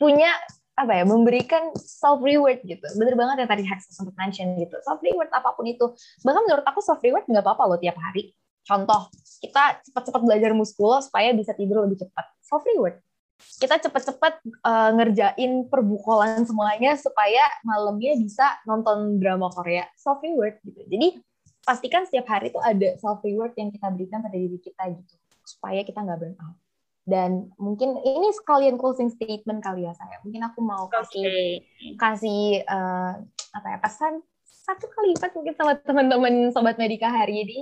punya 0.00 0.32
apa 0.78 0.96
ya 0.96 1.04
memberikan 1.04 1.76
self 1.76 2.24
reward 2.24 2.64
gitu 2.64 2.86
bener 2.96 3.12
banget 3.12 3.44
yang 3.44 3.50
tadi 3.50 3.64
Hex 3.68 3.92
sempat 3.92 4.16
mention 4.16 4.56
gitu 4.56 4.80
self 4.80 5.02
reward 5.04 5.28
apa 5.28 5.52
pun 5.52 5.68
itu 5.68 5.92
bahkan 6.24 6.42
menurut 6.48 6.64
aku 6.64 6.80
self 6.80 7.04
reward 7.04 7.28
nggak 7.28 7.44
apa-apa 7.44 7.76
loh 7.76 7.78
tiap 7.80 8.00
hari 8.00 8.32
Contoh, 8.66 9.08
kita 9.40 9.80
cepat-cepat 9.88 10.20
belajar 10.20 10.50
muskulo 10.52 11.00
supaya 11.00 11.32
bisa 11.32 11.56
tidur 11.56 11.82
lebih 11.82 12.04
cepat. 12.04 12.28
Self 12.44 12.64
reward. 12.68 13.00
Kita 13.40 13.80
cepat-cepat 13.80 14.44
uh, 14.62 14.90
ngerjain 15.00 15.64
perbukolan 15.72 16.44
semuanya 16.44 16.92
supaya 17.00 17.40
malamnya 17.64 18.14
bisa 18.20 18.60
nonton 18.68 19.16
drama 19.16 19.48
Korea. 19.48 19.88
Self 19.96 20.20
reward 20.20 20.60
gitu. 20.60 20.86
Jadi 20.86 21.18
pastikan 21.64 22.04
setiap 22.04 22.28
hari 22.28 22.52
itu 22.52 22.60
ada 22.60 22.94
self 23.00 23.24
reward 23.24 23.56
yang 23.56 23.72
kita 23.72 23.88
berikan 23.92 24.20
pada 24.20 24.36
diri 24.36 24.58
kita 24.60 24.84
gitu 24.92 25.14
supaya 25.60 25.84
kita 25.84 26.00
nggak 26.00 26.16
burn 26.16 26.36
out. 26.40 26.56
Dan 27.04 27.52
mungkin 27.60 28.00
ini 28.00 28.32
sekalian 28.32 28.80
closing 28.80 29.12
statement 29.12 29.60
kali 29.60 29.84
ya 29.84 29.92
saya. 29.92 30.16
Mungkin 30.24 30.40
aku 30.40 30.64
mau 30.64 30.88
kasih 30.88 31.28
okay. 31.28 31.52
kasih 32.00 32.64
uh, 32.64 33.20
apa 33.52 33.66
ya 33.76 33.78
pesan 33.82 34.24
satu 34.48 34.86
kalimat 34.88 35.30
mungkin 35.34 35.54
sama 35.58 35.72
teman-teman 35.82 36.54
sobat 36.54 36.78
medika 36.78 37.10
hari 37.10 37.42
ini 37.44 37.58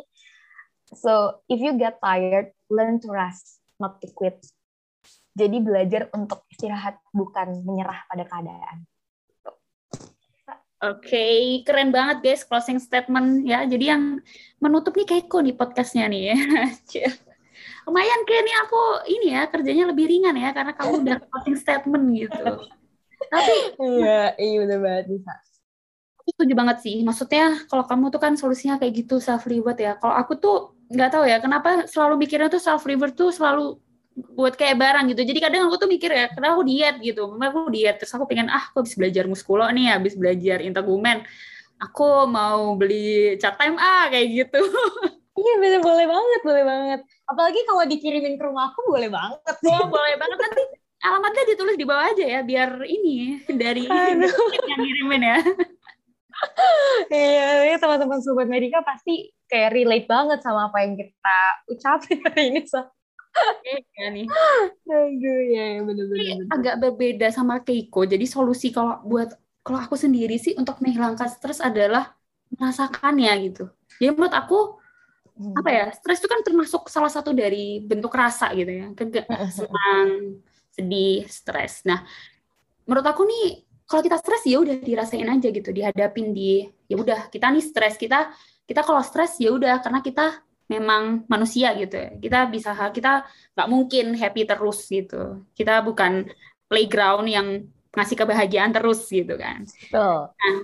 So, 0.97 1.45
if 1.53 1.61
you 1.61 1.77
get 1.77 2.01
tired, 2.01 2.57
learn 2.73 2.97
to 3.05 3.13
rest, 3.13 3.61
not 3.77 4.01
to 4.01 4.09
quit. 4.17 4.41
Jadi 5.37 5.61
belajar 5.61 6.09
untuk 6.17 6.49
istirahat, 6.49 6.97
bukan 7.13 7.61
menyerah 7.63 8.09
pada 8.09 8.25
keadaan. 8.25 8.89
Oke, 10.79 11.11
okay. 11.11 11.39
keren 11.67 11.91
banget 11.91 12.23
guys 12.23 12.47
closing 12.47 12.79
statement 12.79 13.45
ya. 13.45 13.67
Jadi 13.67 13.91
yang 13.91 14.23
menutup 14.63 14.95
nih 14.95 15.11
Keiko 15.11 15.43
nih 15.43 15.53
podcastnya 15.59 16.07
nih 16.07 16.33
ya. 16.33 16.39
Lumayan 17.88 18.20
kayak 18.29 18.42
nih 18.44 18.57
aku 18.68 18.83
ini 19.09 19.27
ya 19.33 19.42
kerjanya 19.48 19.85
lebih 19.88 20.05
ringan 20.12 20.37
ya 20.37 20.53
karena 20.53 20.77
kamu 20.77 20.92
udah 21.01 21.16
closing 21.33 21.57
statement 21.57 22.05
gitu. 22.12 22.44
Tapi 23.33 23.55
iya, 23.81 24.37
iya 24.37 24.59
udah 24.68 24.79
banget 24.79 25.05
bisa 25.16 25.33
setuju 26.29 26.53
banget 26.53 26.79
sih. 26.85 27.01
Maksudnya 27.01 27.64
kalau 27.72 27.85
kamu 27.88 28.12
tuh 28.12 28.20
kan 28.20 28.33
solusinya 28.37 28.77
kayak 28.77 28.92
gitu 29.05 29.16
self 29.18 29.48
reward 29.48 29.81
ya. 29.81 29.96
Kalau 29.96 30.14
aku 30.14 30.37
tuh 30.37 30.77
nggak 30.92 31.11
tahu 31.16 31.24
ya 31.24 31.40
kenapa 31.40 31.88
selalu 31.88 32.24
mikirnya 32.29 32.48
tuh 32.53 32.61
self 32.61 32.85
reward 32.85 33.16
tuh 33.16 33.33
selalu 33.33 33.81
buat 34.37 34.55
kayak 34.59 34.77
barang 34.77 35.05
gitu. 35.14 35.22
Jadi 35.24 35.38
kadang 35.38 35.70
aku 35.70 35.79
tuh 35.79 35.88
mikir 35.88 36.11
ya, 36.11 36.27
kenapa 36.35 36.59
aku 36.59 36.66
diet 36.66 36.96
gitu. 37.01 37.31
Memang 37.31 37.48
aku 37.55 37.70
diet, 37.70 38.03
terus 38.03 38.11
aku 38.11 38.27
pengen, 38.27 38.51
ah 38.51 38.66
aku 38.70 38.83
habis 38.83 38.98
belajar 38.98 39.24
muskulo 39.31 39.62
nih, 39.70 39.94
habis 39.94 40.18
belajar 40.18 40.59
integumen. 40.59 41.22
Aku 41.79 42.27
mau 42.27 42.74
beli 42.74 43.38
chat 43.38 43.55
time 43.55 43.79
ah 43.79 44.11
kayak 44.11 44.27
gitu. 44.27 44.59
Iya 45.38 45.55
bener 45.62 45.81
boleh 45.87 46.07
banget, 46.11 46.40
boleh 46.42 46.64
banget. 46.66 47.01
Apalagi 47.31 47.61
kalau 47.62 47.87
dikirimin 47.87 48.35
ke 48.35 48.42
rumah 48.42 48.74
aku 48.74 48.90
boleh 48.90 49.07
banget. 49.07 49.38
Oh, 49.70 49.87
boleh 49.87 50.14
banget 50.18 50.38
nanti 50.42 50.62
alamatnya 50.98 51.44
ditulis 51.55 51.79
di 51.79 51.87
bawah 51.87 52.11
aja 52.11 52.27
ya 52.27 52.40
biar 52.42 52.83
ini 52.83 53.38
dari 53.46 53.87
yang 53.87 54.18
ngirimin 54.83 55.22
ya. 55.22 55.38
Iya, 57.11 57.79
teman-teman 57.79 58.18
sobat 58.18 58.51
Medika 58.51 58.83
pasti 58.83 59.31
kayak 59.46 59.79
relate 59.79 60.07
banget 60.11 60.42
sama 60.42 60.70
apa 60.70 60.83
yang 60.83 60.98
kita 60.98 61.38
ucapin 61.70 62.18
hari 62.27 62.42
ini. 62.51 62.61
So. 62.66 62.83
Iya 63.62 64.07
nih. 64.11 64.27
Aduh, 64.90 65.40
ya, 65.55 65.64
ya 65.79 65.81
bener-bener. 65.87 66.51
Agak 66.51 66.83
berbeda 66.83 67.31
sama 67.31 67.62
Keiko. 67.62 68.03
Jadi 68.03 68.27
solusi 68.27 68.74
kalau 68.74 68.98
buat 69.07 69.38
kalau 69.62 69.79
aku 69.79 69.94
sendiri 69.94 70.35
sih 70.35 70.59
untuk 70.59 70.83
menghilangkan 70.83 71.31
stres 71.31 71.62
adalah 71.62 72.18
merasakannya 72.59 73.33
gitu. 73.46 73.70
Jadi 74.03 74.11
menurut 74.18 74.35
aku. 74.35 74.78
Apa 75.38 75.70
ya 75.70 75.87
stres 75.94 76.18
itu 76.18 76.27
kan 76.27 76.42
termasuk 76.42 76.90
salah 76.90 77.11
satu 77.11 77.31
dari 77.31 77.79
bentuk 77.79 78.11
rasa 78.11 78.51
gitu 78.59 78.68
ya, 78.68 78.87
senang, 79.55 80.42
sedih, 80.74 81.27
stres. 81.31 81.87
Nah, 81.87 82.03
menurut 82.87 83.07
aku 83.07 83.22
nih 83.22 83.62
kalau 83.87 84.03
kita 84.03 84.18
stres 84.18 84.42
ya 84.44 84.59
udah 84.59 84.77
dirasain 84.83 85.24
aja 85.24 85.48
gitu 85.48 85.70
dihadapin 85.72 86.35
di 86.35 86.66
ya 86.90 86.96
udah 86.98 87.33
kita 87.33 87.48
nih 87.48 87.64
stres 87.64 87.96
kita 87.96 88.35
kita 88.68 88.85
kalau 88.85 89.01
stres 89.01 89.40
ya 89.40 89.48
udah 89.48 89.81
karena 89.81 90.05
kita 90.05 90.44
memang 90.68 91.24
manusia 91.27 91.72
gitu 91.74 91.96
ya. 91.96 92.11
Kita 92.20 92.38
bisa 92.53 92.77
kita 92.92 93.24
nggak 93.57 93.68
mungkin 93.72 94.12
happy 94.14 94.44
terus 94.44 94.85
gitu. 94.87 95.48
Kita 95.57 95.81
bukan 95.81 96.29
playground 96.68 97.27
yang 97.27 97.64
ngasih 97.96 98.16
kebahagiaan 98.20 98.70
terus 98.70 99.09
gitu 99.09 99.35
kan. 99.40 99.64
Betul. 99.64 100.29
nah 100.29 100.57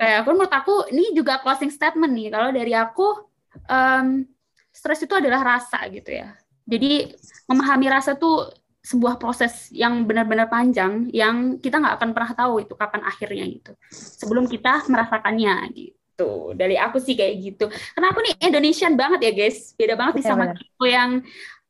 kayak 0.00 0.16
aku 0.24 0.28
menurut 0.34 0.54
aku 0.56 0.74
ini 0.90 1.14
juga 1.14 1.38
closing 1.38 1.70
statement 1.70 2.10
nih. 2.10 2.28
Kalau 2.34 2.50
dari 2.50 2.74
aku 2.74 3.29
um, 3.68 4.24
stres 4.70 5.02
itu 5.04 5.14
adalah 5.14 5.56
rasa 5.58 5.84
gitu 5.90 6.10
ya. 6.10 6.34
Jadi 6.70 7.10
memahami 7.50 7.86
rasa 7.90 8.14
tuh 8.14 8.46
sebuah 8.80 9.20
proses 9.20 9.68
yang 9.76 10.08
benar-benar 10.08 10.48
panjang 10.48 11.12
yang 11.12 11.60
kita 11.60 11.76
nggak 11.76 12.00
akan 12.00 12.10
pernah 12.16 12.32
tahu 12.32 12.64
itu 12.64 12.72
kapan 12.72 13.04
akhirnya 13.04 13.44
gitu. 13.44 13.72
Sebelum 13.92 14.48
kita 14.48 14.88
merasakannya 14.88 15.68
gitu. 15.76 16.56
Dari 16.56 16.80
aku 16.80 16.96
sih 16.96 17.12
kayak 17.12 17.34
gitu. 17.44 17.66
Karena 17.68 18.08
aku 18.14 18.24
nih 18.24 18.34
Indonesian 18.40 18.96
banget 18.96 19.20
ya 19.28 19.32
guys. 19.36 19.76
Beda 19.76 19.94
banget 20.00 20.20
nih 20.20 20.24
iya, 20.24 20.30
sama 20.32 20.44
aku 20.56 20.84
yang 20.88 21.10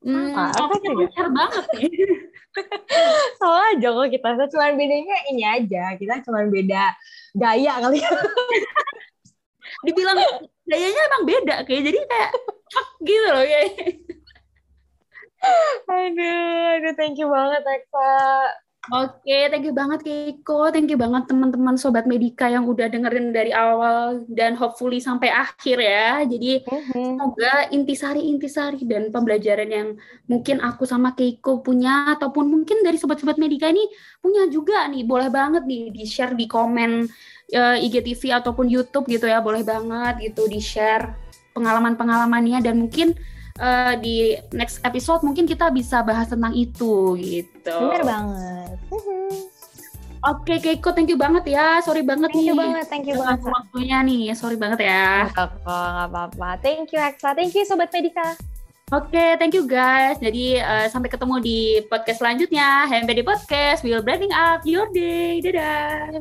hmm, 0.06 0.94
lancar 0.94 1.26
banget. 1.34 1.64
Nih 1.74 1.90
sama 3.42 3.58
aja 3.74 3.88
kok 3.90 4.08
kita. 4.14 4.28
Cuma 4.54 4.66
bedanya 4.78 5.16
ini 5.34 5.42
aja. 5.42 5.84
Kita 5.98 6.14
cuma 6.22 6.46
beda 6.46 6.94
gaya 7.34 7.72
kali 7.82 7.98
ya. 8.06 8.10
Dibilang 9.86 10.18
gayanya 10.70 11.02
emang 11.10 11.22
beda 11.26 11.56
kayak 11.66 11.82
jadi 11.90 11.98
kayak 12.06 12.30
gitu 13.02 13.26
loh 13.26 13.44
kayak 13.44 13.68
aduh, 15.88 16.76
aduh, 16.76 16.94
thank 17.00 17.16
you 17.16 17.28
banget, 17.32 17.64
Eksa. 17.64 18.12
Oke, 18.90 19.22
okay, 19.28 19.52
thank 19.52 19.68
you 19.68 19.76
banget 19.76 20.00
Keiko, 20.00 20.72
thank 20.72 20.88
you 20.88 20.96
banget 20.96 21.28
teman-teman 21.28 21.76
Sobat 21.76 22.08
Medika 22.08 22.48
yang 22.48 22.64
udah 22.64 22.88
dengerin 22.88 23.28
dari 23.28 23.52
awal 23.52 24.24
dan 24.32 24.56
hopefully 24.56 24.96
sampai 24.96 25.28
akhir 25.28 25.76
ya. 25.76 26.24
Jadi 26.24 26.64
mm-hmm. 26.64 26.96
semoga 26.96 27.68
intisari-intisari 27.76 28.80
dan 28.88 29.12
pembelajaran 29.12 29.68
yang 29.68 29.88
mungkin 30.26 30.64
aku 30.64 30.88
sama 30.88 31.12
Keiko 31.12 31.60
punya 31.60 32.16
ataupun 32.16 32.48
mungkin 32.48 32.80
dari 32.80 32.96
Sobat-Sobat 32.96 33.36
Medika 33.36 33.68
ini 33.68 33.84
punya 34.16 34.48
juga 34.48 34.88
nih, 34.88 35.04
boleh 35.04 35.28
banget 35.28 35.68
nih 35.68 35.92
di-share 35.92 36.32
di 36.32 36.48
komen 36.48 37.04
uh, 37.54 37.76
IGTV 37.78 38.34
ataupun 38.42 38.66
YouTube 38.66 39.06
gitu 39.10 39.26
ya, 39.26 39.42
boleh 39.42 39.62
banget 39.66 40.32
gitu 40.32 40.46
di-share 40.46 41.14
pengalaman-pengalamannya 41.54 42.62
dan 42.62 42.78
mungkin 42.78 43.14
uh, 43.58 43.94
di 43.98 44.38
next 44.54 44.80
episode 44.86 45.20
mungkin 45.26 45.44
kita 45.44 45.68
bisa 45.70 46.00
bahas 46.06 46.30
tentang 46.30 46.54
itu 46.54 47.18
gitu. 47.18 47.76
Bener 47.90 48.02
banget. 48.06 48.76
Oke, 50.20 50.60
okay, 50.60 50.76
Keiko, 50.76 50.92
thank 50.92 51.08
you 51.08 51.16
banget 51.16 51.48
ya. 51.48 51.80
Sorry 51.80 52.04
banget 52.04 52.28
thank 52.28 52.44
nih. 52.44 52.52
Thank 52.52 52.60
you 52.60 52.60
banget, 52.60 52.86
thank 52.92 53.06
you 53.08 53.16
banget. 53.16 53.40
Waktunya 53.40 53.98
nih, 54.04 54.24
sorry 54.36 54.60
banget 54.60 54.84
ya. 54.84 55.32
Gak 55.32 55.64
apa-apa. 55.64 56.60
Thank 56.60 56.92
you, 56.92 57.00
Eksa. 57.00 57.32
Thank 57.32 57.56
you, 57.56 57.64
Sobat 57.64 57.88
Medika. 57.88 58.36
Oke, 58.92 59.16
okay, 59.16 59.30
thank 59.40 59.56
you 59.56 59.64
guys. 59.64 60.20
Jadi 60.20 60.60
uh, 60.60 60.92
sampai 60.92 61.08
ketemu 61.08 61.40
di 61.40 61.58
podcast 61.88 62.20
selanjutnya. 62.20 62.84
HMPD 62.92 63.24
Podcast 63.24 63.80
will 63.80 64.04
branding 64.04 64.34
up 64.36 64.60
your 64.68 64.92
day. 64.92 65.40
Dadah. 65.40 66.20